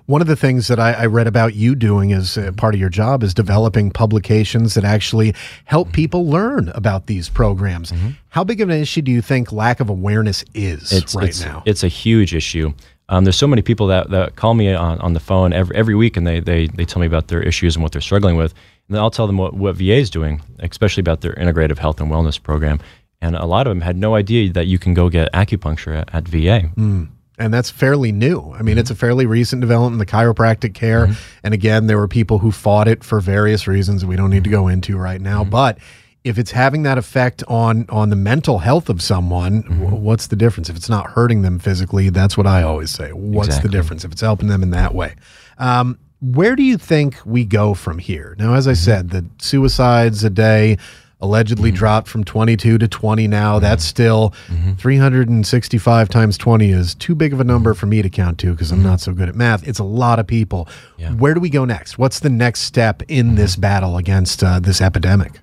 One 0.05 0.21
of 0.21 0.27
the 0.27 0.37
things 0.37 0.67
that 0.67 0.79
I, 0.79 0.93
I 0.93 1.05
read 1.07 1.27
about 1.27 1.53
you 1.53 1.75
doing 1.75 2.13
as 2.13 2.39
part 2.55 2.73
of 2.73 2.79
your 2.79 2.87
job 2.87 3.23
is 3.23 3.33
developing 3.33 3.91
publications 3.91 4.73
that 4.75 4.85
actually 4.85 5.35
help 5.65 5.91
people 5.91 6.25
learn 6.25 6.69
about 6.69 7.07
these 7.07 7.27
programs. 7.27 7.91
Mm-hmm. 7.91 8.11
How 8.29 8.45
big 8.45 8.61
of 8.61 8.69
an 8.69 8.79
issue 8.79 9.01
do 9.01 9.11
you 9.11 9.21
think 9.21 9.51
lack 9.51 9.81
of 9.81 9.89
awareness 9.89 10.45
is 10.53 10.93
it's, 10.93 11.13
right 11.13 11.27
it's, 11.27 11.43
now? 11.43 11.61
It's 11.65 11.83
a 11.83 11.89
huge 11.89 12.33
issue. 12.33 12.73
Um, 13.09 13.23
there's 13.23 13.37
so 13.37 13.47
many 13.47 13.61
people 13.61 13.87
that, 13.87 14.09
that 14.09 14.35
call 14.35 14.53
me 14.53 14.73
on, 14.73 14.99
on 14.99 15.13
the 15.13 15.19
phone 15.19 15.53
every, 15.53 15.75
every 15.75 15.95
week 15.95 16.17
and 16.17 16.27
they, 16.27 16.39
they, 16.39 16.67
they 16.67 16.83
tell 16.83 16.99
me 16.99 17.07
about 17.07 17.29
their 17.29 17.41
issues 17.41 17.75
and 17.75 17.83
what 17.83 17.93
they're 17.93 18.01
struggling 18.01 18.35
with. 18.35 18.53
And 18.87 18.95
then 18.95 19.01
I'll 19.01 19.11
tell 19.11 19.27
them 19.27 19.37
what, 19.37 19.53
what 19.53 19.75
VA 19.75 19.95
is 19.95 20.09
doing, 20.09 20.41
especially 20.59 21.01
about 21.01 21.21
their 21.21 21.33
integrative 21.33 21.77
health 21.77 22.01
and 22.01 22.11
wellness 22.11 22.41
program. 22.41 22.79
And 23.21 23.35
a 23.35 23.45
lot 23.45 23.65
of 23.65 23.71
them 23.71 23.81
had 23.81 23.97
no 23.97 24.15
idea 24.15 24.51
that 24.53 24.67
you 24.67 24.77
can 24.77 24.93
go 24.93 25.09
get 25.09 25.31
acupuncture 25.33 25.97
at, 25.97 26.13
at 26.13 26.27
VA. 26.27 26.69
Mm. 26.75 27.09
And 27.39 27.53
that's 27.53 27.69
fairly 27.69 28.11
new. 28.11 28.39
I 28.39 28.61
mean, 28.61 28.73
mm-hmm. 28.73 28.79
it's 28.79 28.89
a 28.89 28.95
fairly 28.95 29.25
recent 29.25 29.61
development, 29.61 29.99
the 29.99 30.11
chiropractic 30.11 30.73
care. 30.73 31.07
Mm-hmm. 31.07 31.39
And 31.43 31.53
again, 31.53 31.87
there 31.87 31.97
were 31.97 32.07
people 32.07 32.39
who 32.39 32.51
fought 32.51 32.87
it 32.87 33.03
for 33.03 33.19
various 33.19 33.67
reasons 33.67 34.05
we 34.05 34.15
don't 34.15 34.31
need 34.31 34.43
to 34.43 34.49
go 34.49 34.67
into 34.67 34.97
right 34.97 35.21
now. 35.21 35.41
Mm-hmm. 35.41 35.51
But 35.51 35.77
if 36.23 36.37
it's 36.37 36.51
having 36.51 36.83
that 36.83 36.97
effect 36.97 37.43
on 37.47 37.85
on 37.89 38.09
the 38.09 38.15
mental 38.15 38.59
health 38.59 38.89
of 38.89 39.01
someone, 39.01 39.63
mm-hmm. 39.63 39.91
what's 39.91 40.27
the 40.27 40.35
difference? 40.35 40.69
If 40.69 40.75
it's 40.75 40.89
not 40.89 41.07
hurting 41.11 41.41
them 41.41 41.59
physically, 41.59 42.09
that's 42.09 42.37
what 42.37 42.47
I 42.47 42.63
always 42.63 42.91
say. 42.91 43.11
What's 43.11 43.47
exactly. 43.47 43.69
the 43.69 43.77
difference 43.77 44.03
if 44.03 44.11
it's 44.11 44.21
helping 44.21 44.49
them 44.49 44.63
in 44.63 44.71
that 44.71 44.93
way? 44.93 45.15
Um, 45.57 45.97
where 46.19 46.55
do 46.55 46.63
you 46.63 46.77
think 46.77 47.17
we 47.25 47.45
go 47.45 47.73
from 47.73 47.99
here? 47.99 48.35
Now, 48.39 48.53
as 48.53 48.67
I 48.67 48.71
mm-hmm. 48.71 48.83
said, 48.83 49.09
the 49.11 49.25
suicides 49.39 50.23
a 50.23 50.29
day 50.29 50.77
allegedly 51.19 51.69
mm-hmm. 51.69 51.77
dropped 51.77 52.07
from 52.07 52.23
22 52.23 52.77
to 52.77 52.87
20 52.87 53.27
now. 53.27 53.55
Mm-hmm. 53.55 53.63
That's 53.63 53.83
still 53.83 54.33
mm-hmm. 54.47 54.73
365 54.73 56.09
times 56.09 56.37
20 56.37 56.71
is 56.71 56.95
too 56.95 57.15
big 57.15 57.33
of 57.33 57.39
a 57.39 57.43
number 57.43 57.73
for 57.73 57.85
me 57.85 58.01
to 58.01 58.09
count 58.09 58.37
to 58.39 58.51
because 58.51 58.71
I'm 58.71 58.83
not 58.83 58.99
so 58.99 59.13
good 59.13 59.29
at 59.29 59.35
math. 59.35 59.67
It's 59.67 59.79
a 59.79 59.83
lot 59.83 60.19
of 60.19 60.27
people. 60.27 60.67
Yeah. 60.97 61.13
Where 61.13 61.33
do 61.33 61.39
we 61.39 61.49
go 61.49 61.65
next? 61.65 61.97
What's 61.97 62.19
the 62.19 62.29
next 62.29 62.61
step 62.61 63.01
in 63.07 63.35
this 63.35 63.55
battle 63.55 63.97
against 63.97 64.43
uh, 64.43 64.59
this 64.59 64.81
epidemic? 64.81 65.39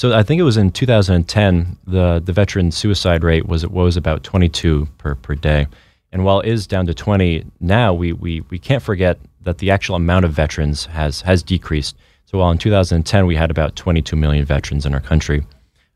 So 0.00 0.14
I 0.14 0.22
think 0.22 0.38
it 0.38 0.44
was 0.44 0.56
in 0.56 0.70
2010 0.70 1.76
the 1.86 2.22
the 2.24 2.32
veteran 2.32 2.70
suicide 2.70 3.22
rate 3.22 3.46
was 3.46 3.66
was 3.66 3.98
about 3.98 4.22
22 4.22 4.88
per 4.96 5.14
per 5.14 5.34
day, 5.34 5.66
and 6.10 6.24
while 6.24 6.40
it 6.40 6.48
is 6.48 6.66
down 6.66 6.86
to 6.86 6.94
20 6.94 7.44
now, 7.60 7.92
we 7.92 8.14
we 8.14 8.40
we 8.48 8.58
can't 8.58 8.82
forget 8.82 9.18
that 9.42 9.58
the 9.58 9.70
actual 9.70 9.96
amount 9.96 10.24
of 10.24 10.32
veterans 10.32 10.86
has 10.86 11.20
has 11.20 11.42
decreased. 11.42 11.96
So 12.24 12.38
while 12.38 12.50
in 12.50 12.56
2010 12.56 13.26
we 13.26 13.36
had 13.36 13.50
about 13.50 13.76
22 13.76 14.16
million 14.16 14.46
veterans 14.46 14.86
in 14.86 14.94
our 14.94 15.00
country, 15.00 15.44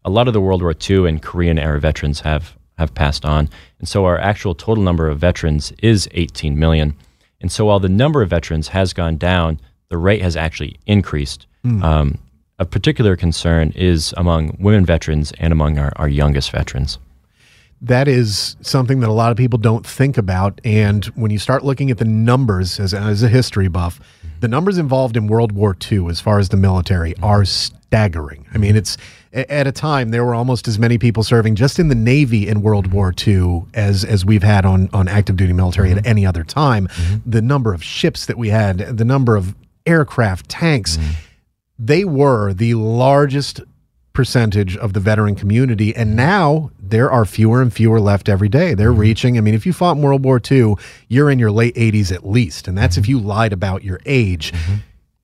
a 0.05 0.11
lot 0.11 0.29
of 0.29 0.35
the 0.35 0.40
World 0.43 0.61
War 0.61 0.75
II 0.75 1.09
and 1.09 1.23
Korean 1.23 1.59
era 1.59 1.81
veterans 1.81 2.21
have 2.21 2.59
have 2.77 2.93
passed 2.93 3.25
on, 3.25 3.49
and 3.79 3.88
so 3.88 4.05
our 4.05 4.19
actual 4.19 4.55
total 4.55 4.85
number 4.85 5.09
of 5.09 5.19
veterans 5.19 5.73
is 5.83 6.11
18 6.12 6.59
million. 6.59 6.95
And 7.40 7.51
so 7.51 7.64
while 7.64 7.81
the 7.81 7.88
number 7.88 8.21
of 8.21 8.29
veterans 8.29 8.69
has 8.69 8.93
gone 8.93 9.17
down, 9.17 9.61
the 9.88 9.97
rate 9.97 10.21
has 10.21 10.37
actually 10.37 10.77
increased. 10.85 11.47
Mm. 11.64 11.83
Um, 11.83 12.19
a 12.59 12.64
particular 12.64 13.17
concern 13.17 13.73
is 13.75 14.14
among 14.17 14.57
women 14.61 14.87
veterans 14.87 15.33
and 15.38 15.53
among 15.53 15.79
our, 15.79 15.93
our 15.97 16.09
youngest 16.09 16.51
veterans. 16.51 16.99
That 17.83 18.09
is 18.09 18.57
something 18.62 19.01
that 19.01 19.11
a 19.11 19.12
lot 19.12 19.31
of 19.31 19.37
people 19.37 19.59
don't 19.59 19.87
think 19.87 20.17
about. 20.17 20.61
And 20.64 21.05
when 21.17 21.31
you 21.31 21.38
start 21.38 21.64
looking 21.64 21.90
at 21.90 21.99
the 21.99 22.05
numbers 22.05 22.81
as, 22.81 22.95
as 22.95 23.23
a 23.23 23.29
history 23.29 23.69
buff, 23.69 24.01
the 24.40 24.49
numbers 24.49 24.79
involved 24.79 25.17
in 25.17 25.27
World 25.27 25.53
War 25.53 25.77
II, 25.90 26.07
as 26.09 26.21
far 26.21 26.38
as 26.38 26.49
the 26.49 26.57
military, 26.57 27.14
are 27.23 27.45
staggering. 27.45 28.47
I 28.55 28.59
mean, 28.59 28.77
it's 28.77 28.97
at 29.33 29.67
a 29.67 29.73
time 29.73 30.11
there 30.11 30.25
were 30.25 30.35
almost 30.35 30.69
as 30.69 30.79
many 30.79 30.97
people 30.97 31.25
serving 31.25 31.57
just 31.57 31.79
in 31.79 31.88
the 31.88 31.95
Navy 31.95 32.49
in 32.49 32.62
World 32.62 32.93
War 32.93 33.12
II 33.27 33.64
as 33.75 34.05
as 34.05 34.25
we've 34.25 34.45
had 34.45 34.64
on 34.64 34.88
on 34.93 35.09
active 35.09 35.37
duty 35.37 35.53
military 35.53 35.90
mm-hmm. 35.90 35.99
at 35.99 36.07
any 36.07 36.25
other 36.25 36.45
time. 36.45 36.87
Mm-hmm. 36.87 37.31
The 37.31 37.43
number 37.43 37.75
of 37.75 37.83
ships 37.83 38.27
that 38.27 38.38
we 38.38 38.51
had, 38.51 38.79
the 38.79 39.05
number 39.05 39.37
of 39.37 39.55
aircraft, 39.87 40.49
tanks. 40.49 40.97
Mm-hmm 40.97 41.11
they 41.79 42.05
were 42.05 42.53
the 42.53 42.75
largest 42.75 43.61
percentage 44.15 44.77
of 44.77 44.93
the 44.93 45.01
veteran 45.01 45.35
community. 45.35 45.95
And 45.95 46.17
now 46.17 46.71
there 46.81 47.11
are 47.11 47.27
fewer 47.27 47.61
and 47.61 47.73
fewer 47.73 48.01
left 48.01 48.29
every 48.29 48.49
day. 48.49 48.73
They're 48.73 48.91
mm-hmm. 48.91 49.01
reaching, 49.01 49.37
I 49.37 49.43
mean, 49.43 49.55
if 49.55 49.67
you 49.67 49.73
fought 49.75 49.97
in 49.97 50.03
World 50.03 50.25
War 50.25 50.41
II, 50.51 50.77
you're 51.09 51.31
in 51.31 51.39
your 51.39 51.51
late 51.51 51.75
80s 51.75 52.13
at 52.13 52.27
least. 52.27 52.69
And 52.69 52.79
that's 52.79 52.95
mm-hmm. 52.95 53.05
if 53.05 53.09
you 53.09 53.19
lied 53.19 53.53
about 53.53 53.85
your 53.85 54.01
age. 54.07 54.53
Mm-hmm. 54.53 54.75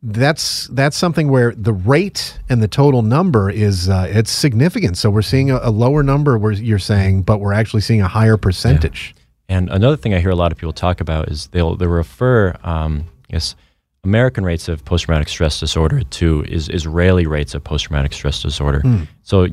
That's 0.03 0.67
that's 0.69 0.97
something 0.97 1.29
where 1.29 1.55
the 1.55 1.75
rate 1.75 2.39
and 2.49 2.63
the 2.63 2.69
total 2.69 3.03
number 3.03 3.51
is 3.51 3.87
uh, 3.91 4.07
it's 4.09 4.31
significant. 4.31 4.97
So 4.97 5.11
we're 5.11 5.21
seeing 5.21 5.51
a, 5.51 5.61
a, 5.63 5.69
lower 5.71 6.03
number 6.03 6.39
where 6.39 6.53
you're 6.53 6.79
saying, 6.79 7.25
but 7.25 7.39
we're 7.39 7.53
actually 7.53 7.83
seeing 7.83 8.01
a 8.01 8.09
higher 8.09 8.39
percentage. 8.39 9.15
Yeah. 9.15 9.57
And 9.59 9.69
another 9.69 9.99
thing 9.99 10.15
I 10.15 10.21
hear 10.21 10.31
a 10.31 10.37
lot 10.37 10.53
of 10.53 10.59
people 10.59 10.73
talk 10.73 11.03
about 11.03 11.29
is 11.29 11.49
they'll 11.49 11.77
they 11.77 11.87
refer, 11.87 12.57
um, 12.65 13.09
yes, 13.29 13.55
American 14.05 14.45
rates 14.45 14.69
of 14.69 14.85
post 14.85 15.05
traumatic 15.05 15.29
stress 15.29 15.61
disorder 15.61 16.03
to 16.03 16.43
is 16.45 16.69
Israeli 16.69 17.27
rates 17.27 17.55
of 17.55 17.63
post 17.63 17.87
traumatic 17.87 18.13
stress 18.13 18.43
disorder. 18.43 18.81
Mm. 18.81 19.07
So 19.23 19.47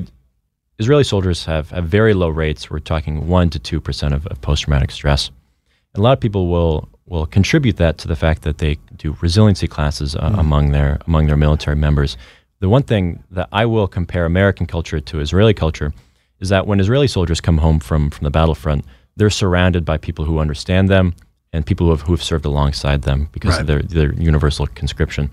Israeli 0.79 1.03
soldiers 1.03 1.45
have, 1.45 1.71
have 1.71 1.85
very 1.85 2.13
low 2.13 2.29
rates. 2.29 2.69
We're 2.69 2.79
talking 2.79 3.27
one 3.27 3.49
to 3.49 3.59
two 3.59 3.81
percent 3.81 4.13
of, 4.13 4.25
of 4.27 4.39
post 4.41 4.63
traumatic 4.63 4.91
stress. 4.91 5.31
And 5.93 6.01
a 6.01 6.03
lot 6.03 6.13
of 6.13 6.19
people 6.19 6.47
will 6.47 6.87
will 7.05 7.25
contribute 7.25 7.77
that 7.77 7.97
to 7.97 8.07
the 8.07 8.15
fact 8.15 8.41
that 8.43 8.57
they 8.57 8.77
do 8.97 9.17
resiliency 9.21 9.67
classes 9.67 10.15
uh, 10.15 10.29
mm. 10.29 10.39
among 10.39 10.71
their 10.71 10.99
among 11.07 11.27
their 11.27 11.37
military 11.37 11.75
members. 11.75 12.17
The 12.59 12.69
one 12.69 12.83
thing 12.83 13.23
that 13.31 13.49
I 13.51 13.65
will 13.65 13.87
compare 13.87 14.25
American 14.25 14.65
culture 14.65 14.99
to 14.99 15.19
Israeli 15.19 15.53
culture 15.53 15.93
is 16.39 16.49
that 16.49 16.67
when 16.67 16.79
Israeli 16.79 17.07
soldiers 17.07 17.41
come 17.41 17.57
home 17.57 17.79
from 17.79 18.09
from 18.09 18.23
the 18.23 18.31
battlefront, 18.31 18.85
they're 19.17 19.29
surrounded 19.29 19.83
by 19.83 19.97
people 19.97 20.25
who 20.25 20.39
understand 20.39 20.89
them, 20.89 21.15
and 21.53 21.65
people 21.65 21.87
who 21.87 21.91
have, 21.91 22.01
who 22.01 22.13
have 22.13 22.23
served 22.23 22.45
alongside 22.45 23.03
them 23.03 23.29
because 23.31 23.51
right. 23.51 23.61
of 23.61 23.67
their, 23.67 23.81
their 23.81 24.13
universal 24.13 24.67
conscription. 24.67 25.29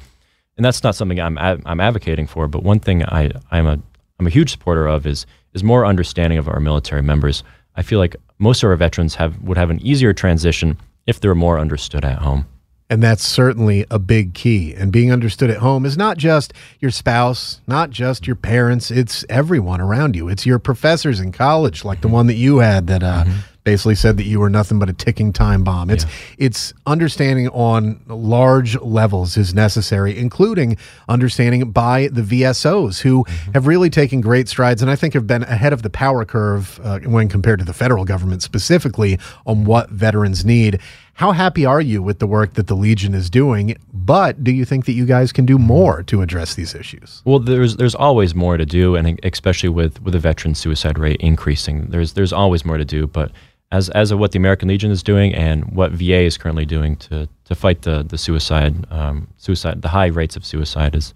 And 0.57 0.64
that's 0.64 0.83
not 0.83 0.94
something 0.94 1.20
I'm, 1.20 1.37
I'm 1.38 1.81
advocating 1.81 2.27
for, 2.27 2.46
but 2.46 2.62
one 2.62 2.79
thing 2.79 3.05
I, 3.05 3.33
I'm, 3.50 3.66
a, 3.66 3.79
I'm 4.20 4.27
a 4.27 4.31
huge 4.31 4.50
supporter 4.50 4.87
of 4.87 5.07
is, 5.07 5.27
is 5.53 5.64
more 5.64 5.85
understanding 5.85 6.38
of 6.38 6.48
our 6.48 6.61
military 6.61 7.03
members. 7.03 7.42
I 7.77 7.83
feel 7.83 7.98
like 7.98 8.16
most 8.38 8.62
of 8.62 8.70
our 8.70 8.77
veterans 8.77 9.16
have, 9.16 9.40
would 9.42 9.57
have 9.57 9.70
an 9.70 9.85
easier 9.85 10.12
transition 10.12 10.79
if 11.07 11.20
they're 11.20 11.35
more 11.35 11.59
understood 11.59 12.05
at 12.05 12.18
home. 12.18 12.46
And 12.90 13.03
that's 13.03 13.27
certainly 13.27 13.87
a 13.90 13.98
big 13.98 14.35
key. 14.35 14.74
And 14.74 14.92
being 14.92 15.11
understood 15.11 15.50
at 15.50 15.57
home 15.57 15.85
is 15.85 15.96
not 15.96 16.18
just 16.18 16.53
your 16.81 16.90
spouse, 16.90 17.61
not 17.66 17.90
just 17.90 18.27
your 18.27 18.37
parents, 18.37 18.90
it's 18.90 19.24
everyone 19.29 19.81
around 19.81 20.14
you. 20.14 20.29
It's 20.29 20.46
your 20.46 20.59
professors 20.59 21.18
in 21.18 21.33
college, 21.33 21.85
like 21.85 22.03
the 22.03 22.09
one 22.09 22.27
that 22.27 22.35
you 22.35 22.59
had 22.59 22.87
that 22.87 23.03
uh, 23.03 23.24
mm-hmm 23.24 23.53
basically 23.64 23.94
said 23.94 24.18
that 24.18 24.24
you 24.24 24.38
were 24.38 24.50
nothing 24.50 24.79
but 24.79 24.88
a 24.88 24.92
ticking 24.92 25.33
time 25.33 25.64
bomb. 25.64 25.90
It's 25.90 26.05
yeah. 26.05 26.11
it's 26.38 26.74
understanding 26.87 27.48
on 27.48 28.00
large 28.07 28.79
levels 28.81 29.37
is 29.37 29.55
necessary, 29.55 30.16
including 30.16 30.77
understanding 31.09 31.70
by 31.70 32.09
the 32.09 32.22
VSOs 32.22 33.00
who 33.00 33.24
mm-hmm. 33.24 33.53
have 33.53 33.66
really 33.66 33.90
taken 33.90 34.20
great 34.20 34.48
strides 34.48 34.83
and 34.83 34.90
I 34.90 34.96
think 34.96 35.14
have 35.14 35.27
been 35.27 35.42
ahead 35.44 35.72
of 35.72 35.83
the 35.83 35.90
power 35.90 36.24
curve 36.24 36.79
uh, 36.85 37.00
when 37.00 37.29
compared 37.29 37.59
to 37.59 37.64
the 37.64 37.72
federal 37.72 38.05
government 38.05 38.42
specifically 38.42 39.18
on 39.46 39.64
what 39.64 39.90
veterans 39.90 40.44
need. 40.44 40.81
How 41.14 41.31
happy 41.31 41.64
are 41.64 41.81
you 41.81 42.03
with 42.03 42.18
the 42.18 42.27
work 42.27 42.55
that 42.55 42.66
the 42.66 42.74
Legion 42.74 43.14
is 43.14 43.31
doing? 43.31 43.77
But 43.92 44.42
do 44.42 44.50
you 44.50 44.64
think 44.64 44.85
that 44.87 44.92
you 44.92 45.07
guys 45.07 45.31
can 45.31 45.46
do 45.46 45.59
more 45.59 46.03
to 46.05 46.22
address 46.22 46.57
these 46.57 46.74
issues? 46.74 47.22
Well, 47.24 47.38
there's 47.38 47.77
there's 47.77 47.94
always 47.94 48.35
more 48.35 48.57
to 48.57 48.66
do, 48.66 48.96
and 48.96 49.20
especially 49.22 49.68
with 49.68 50.03
with 50.03 50.12
the 50.12 50.18
veteran 50.18 50.57
suicide 50.57 50.98
rate 50.98 51.20
increasing, 51.20 51.87
there's 51.87 52.14
there's 52.14 52.33
always 52.33 52.64
more 52.64 52.79
to 52.79 52.85
do. 52.85 53.07
But 53.07 53.31
as 53.74 53.88
as 53.90 54.12
of 54.12 54.18
what 54.20 54.30
the 54.32 54.38
American 54.38 54.68
Legion 54.68 54.90
is 54.92 55.02
doing 55.02 55.34
and 55.34 55.64
what 55.72 55.90
VA 55.90 56.20
is 56.30 56.38
currently 56.38 56.64
doing 56.64 56.96
to 56.96 57.28
to 57.44 57.54
fight 57.54 57.82
the 57.82 58.04
the 58.04 58.16
suicide 58.16 58.74
um, 58.90 59.26
suicide 59.37 59.82
the 59.82 59.88
high 59.88 60.06
rates 60.06 60.37
of 60.37 60.44
suicide 60.44 60.94
is 60.94 61.12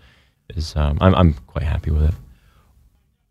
is 0.57 0.75
um, 0.77 0.99
I'm 1.01 1.14
I'm 1.14 1.33
quite 1.53 1.64
happy 1.64 1.90
with 1.90 2.05
it. 2.11 2.14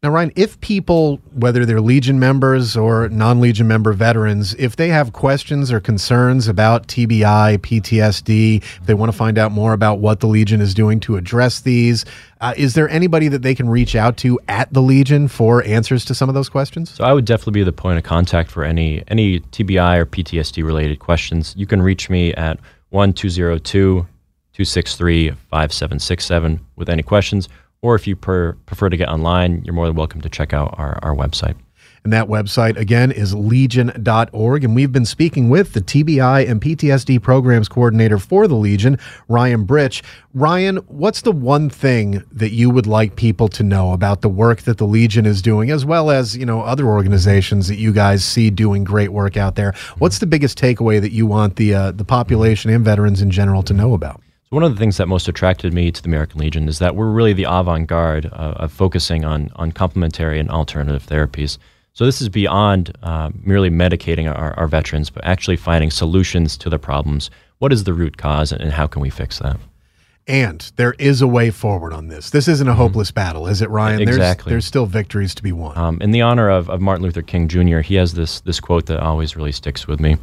Now, 0.07 0.13
Ryan, 0.13 0.31
if 0.37 0.57
people, 0.61 1.19
whether 1.33 1.65
they're 1.65 1.81
Legion 1.81 2.17
members 2.17 2.77
or 2.77 3.09
non 3.09 3.41
Legion 3.41 3.67
member 3.67 3.91
veterans, 3.91 4.53
if 4.53 4.77
they 4.77 4.87
have 4.87 5.11
questions 5.11 5.69
or 5.69 5.81
concerns 5.81 6.47
about 6.47 6.87
TBI, 6.87 7.57
PTSD, 7.57 8.63
if 8.63 8.85
they 8.85 8.93
want 8.93 9.11
to 9.11 9.17
find 9.17 9.37
out 9.37 9.51
more 9.51 9.73
about 9.73 9.99
what 9.99 10.21
the 10.21 10.27
Legion 10.27 10.61
is 10.61 10.73
doing 10.73 11.01
to 11.01 11.17
address 11.17 11.59
these, 11.59 12.05
uh, 12.39 12.53
is 12.55 12.73
there 12.73 12.87
anybody 12.87 13.27
that 13.27 13.41
they 13.41 13.53
can 13.53 13.67
reach 13.67 13.97
out 13.97 14.15
to 14.15 14.39
at 14.47 14.71
the 14.71 14.81
Legion 14.81 15.27
for 15.27 15.61
answers 15.65 16.05
to 16.05 16.15
some 16.15 16.29
of 16.29 16.35
those 16.35 16.47
questions? 16.47 16.89
So 16.89 17.03
I 17.03 17.11
would 17.11 17.25
definitely 17.25 17.59
be 17.59 17.63
the 17.63 17.73
point 17.73 17.97
of 17.97 18.05
contact 18.05 18.49
for 18.49 18.63
any 18.63 19.03
any 19.09 19.41
TBI 19.41 19.97
or 19.97 20.05
PTSD 20.05 20.63
related 20.63 20.99
questions. 20.99 21.53
You 21.57 21.67
can 21.67 21.81
reach 21.81 22.09
me 22.09 22.33
at 22.35 22.61
1202 22.91 24.07
263 24.53 25.31
5767 25.31 26.65
with 26.77 26.87
any 26.87 27.03
questions 27.03 27.49
or 27.81 27.95
if 27.95 28.07
you 28.07 28.15
per, 28.15 28.53
prefer 28.65 28.89
to 28.89 28.97
get 28.97 29.09
online, 29.09 29.63
you're 29.63 29.73
more 29.73 29.87
than 29.87 29.95
welcome 29.95 30.21
to 30.21 30.29
check 30.29 30.53
out 30.53 30.73
our, 30.77 30.99
our 31.01 31.15
website. 31.15 31.55
And 32.07 32.13
that 32.13 32.27
website, 32.27 32.77
again, 32.77 33.11
is 33.11 33.35
legion.org. 33.35 34.63
And 34.63 34.73
we've 34.75 34.93
been 34.93 35.05
speaking 35.05 35.49
with 35.49 35.73
the 35.73 35.81
TBI 35.81 36.49
and 36.49 36.61
PTSD 36.61 37.21
programs 37.21 37.67
coordinator 37.67 38.17
for 38.17 38.47
the 38.47 38.55
Legion, 38.55 38.97
Ryan 39.27 39.65
Britch. 39.65 40.03
Ryan, 40.33 40.77
what's 40.87 41.23
the 41.23 41.33
one 41.33 41.69
thing 41.69 42.23
that 42.31 42.51
you 42.51 42.69
would 42.69 42.87
like 42.87 43.17
people 43.17 43.49
to 43.49 43.61
know 43.63 43.91
about 43.91 44.21
the 44.21 44.29
work 44.29 44.61
that 44.61 44.77
the 44.77 44.87
Legion 44.87 45.25
is 45.25 45.41
doing, 45.41 45.69
as 45.69 45.85
well 45.85 46.09
as, 46.09 46.37
you 46.37 46.45
know, 46.45 46.61
other 46.61 46.85
organizations 46.85 47.67
that 47.67 47.75
you 47.75 47.91
guys 47.91 48.23
see 48.23 48.49
doing 48.49 48.85
great 48.85 49.09
work 49.09 49.35
out 49.35 49.55
there? 49.55 49.73
What's 49.97 50.19
the 50.19 50.27
biggest 50.27 50.57
takeaway 50.57 51.01
that 51.01 51.11
you 51.11 51.25
want 51.25 51.57
the, 51.57 51.73
uh, 51.73 51.91
the 51.91 52.05
population 52.05 52.71
and 52.71 52.85
veterans 52.85 53.21
in 53.21 53.31
general 53.31 53.63
to 53.63 53.73
know 53.73 53.93
about? 53.93 54.21
So 54.49 54.55
one 54.55 54.63
of 54.63 54.73
the 54.73 54.79
things 54.79 54.95
that 54.95 55.09
most 55.09 55.27
attracted 55.27 55.73
me 55.73 55.91
to 55.91 56.01
the 56.01 56.07
American 56.07 56.39
Legion 56.39 56.69
is 56.69 56.79
that 56.79 56.95
we're 56.95 57.11
really 57.11 57.33
the 57.33 57.43
avant-garde 57.43 58.27
uh, 58.27 58.53
of 58.55 58.71
focusing 58.71 59.25
on 59.25 59.51
on 59.57 59.73
complementary 59.73 60.39
and 60.39 60.49
alternative 60.49 61.05
therapies. 61.05 61.57
So 61.91 62.05
this 62.05 62.21
is 62.21 62.29
beyond 62.29 62.95
uh, 63.03 63.31
merely 63.43 63.69
medicating 63.69 64.33
our, 64.33 64.53
our, 64.53 64.67
veterans, 64.67 65.09
but 65.09 65.25
actually 65.25 65.57
finding 65.57 65.91
solutions 65.91 66.55
to 66.59 66.69
the 66.69 66.79
problems. 66.79 67.29
What 67.57 67.73
is 67.73 67.83
the 67.83 67.93
root 67.93 68.15
cause, 68.15 68.53
and 68.53 68.71
how 68.71 68.87
can 68.87 69.01
we 69.01 69.09
fix 69.09 69.39
that? 69.39 69.57
And 70.27 70.71
there 70.77 70.93
is 70.97 71.21
a 71.21 71.27
way 71.27 71.51
forward 71.51 71.91
on 71.91 72.07
this. 72.07 72.29
This 72.29 72.47
isn't 72.47 72.67
a 72.67 72.71
mm-hmm. 72.71 72.79
hopeless 72.79 73.11
battle, 73.11 73.47
is 73.47 73.61
it, 73.61 73.69
Ryan? 73.69 73.99
Exactly. 73.99 74.51
There's, 74.51 74.63
there's 74.63 74.65
still 74.65 74.85
victories 74.85 75.35
to 75.35 75.43
be 75.43 75.51
won. 75.51 75.77
Um, 75.77 76.01
in 76.01 76.11
the 76.11 76.21
honor 76.21 76.49
of, 76.49 76.69
of 76.69 76.79
Martin 76.79 77.03
Luther 77.03 77.21
King 77.21 77.49
Jr., 77.49 77.79
he 77.79 77.95
has 77.95 78.13
this 78.13 78.39
this 78.41 78.61
quote 78.61 78.85
that 78.85 79.01
always 79.01 79.35
really 79.35 79.51
sticks 79.51 79.87
with 79.87 79.99
me. 79.99 80.15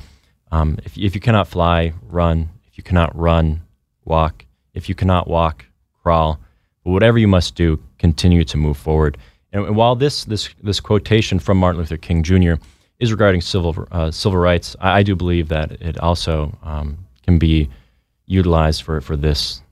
Um, 0.50 0.78
if, 0.84 0.96
if 0.96 1.14
you 1.14 1.20
cannot 1.20 1.46
fly, 1.46 1.92
run. 2.04 2.48
If 2.70 2.78
you 2.78 2.84
cannot 2.84 3.14
run, 3.14 3.60
walk. 4.04 4.44
If 4.74 4.88
you 4.88 4.94
cannot 4.94 5.28
walk, 5.28 5.64
crawl. 6.02 6.38
But 6.84 6.90
whatever 6.90 7.18
you 7.18 7.28
must 7.28 7.54
do, 7.54 7.82
continue 7.98 8.44
to 8.44 8.56
move 8.56 8.76
forward. 8.76 9.18
And, 9.52 9.66
and 9.66 9.76
while 9.76 9.96
this, 9.96 10.24
this, 10.24 10.50
this 10.62 10.80
quotation 10.80 11.38
from 11.38 11.58
Martin 11.58 11.80
Luther 11.80 11.96
King 11.96 12.22
Jr. 12.22 12.54
is 12.98 13.10
regarding 13.10 13.40
civil, 13.40 13.86
uh, 13.90 14.10
civil 14.10 14.38
rights, 14.38 14.76
I, 14.80 14.98
I, 14.98 15.02
do 15.02 15.16
believe 15.16 15.48
that 15.48 15.72
it 15.80 15.98
also 15.98 16.56
um, 16.62 16.98
can 17.22 17.38
be 17.38 17.70
utilized 18.26 18.82
for, 18.82 19.00
for 19.00 19.16
this 19.16 19.62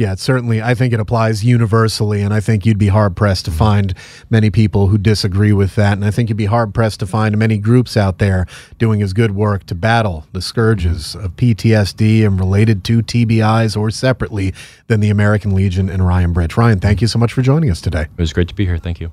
yeah, 0.00 0.14
certainly. 0.14 0.62
I 0.62 0.74
think 0.74 0.94
it 0.94 0.98
applies 0.98 1.44
universally, 1.44 2.22
and 2.22 2.32
I 2.32 2.40
think 2.40 2.64
you'd 2.64 2.78
be 2.78 2.88
hard 2.88 3.14
pressed 3.16 3.44
to 3.44 3.50
find 3.50 3.92
many 4.30 4.48
people 4.48 4.86
who 4.86 4.96
disagree 4.96 5.52
with 5.52 5.74
that. 5.74 5.92
And 5.92 6.06
I 6.06 6.10
think 6.10 6.30
you'd 6.30 6.38
be 6.38 6.46
hard 6.46 6.72
pressed 6.72 7.00
to 7.00 7.06
find 7.06 7.36
many 7.36 7.58
groups 7.58 7.98
out 7.98 8.16
there 8.16 8.46
doing 8.78 9.02
as 9.02 9.12
good 9.12 9.32
work 9.32 9.66
to 9.66 9.74
battle 9.74 10.24
the 10.32 10.40
scourges 10.40 11.14
of 11.14 11.36
PTSD 11.36 12.26
and 12.26 12.40
related 12.40 12.82
to 12.84 13.02
TBIs 13.02 13.76
or 13.76 13.90
separately 13.90 14.54
than 14.86 15.00
the 15.00 15.10
American 15.10 15.54
Legion 15.54 15.90
and 15.90 16.06
Ryan 16.06 16.32
Britch. 16.32 16.56
Ryan, 16.56 16.80
thank 16.80 17.02
you 17.02 17.06
so 17.06 17.18
much 17.18 17.34
for 17.34 17.42
joining 17.42 17.70
us 17.70 17.82
today. 17.82 18.04
It 18.04 18.18
was 18.18 18.32
great 18.32 18.48
to 18.48 18.54
be 18.54 18.64
here. 18.64 18.78
Thank 18.78 19.00
you. 19.00 19.12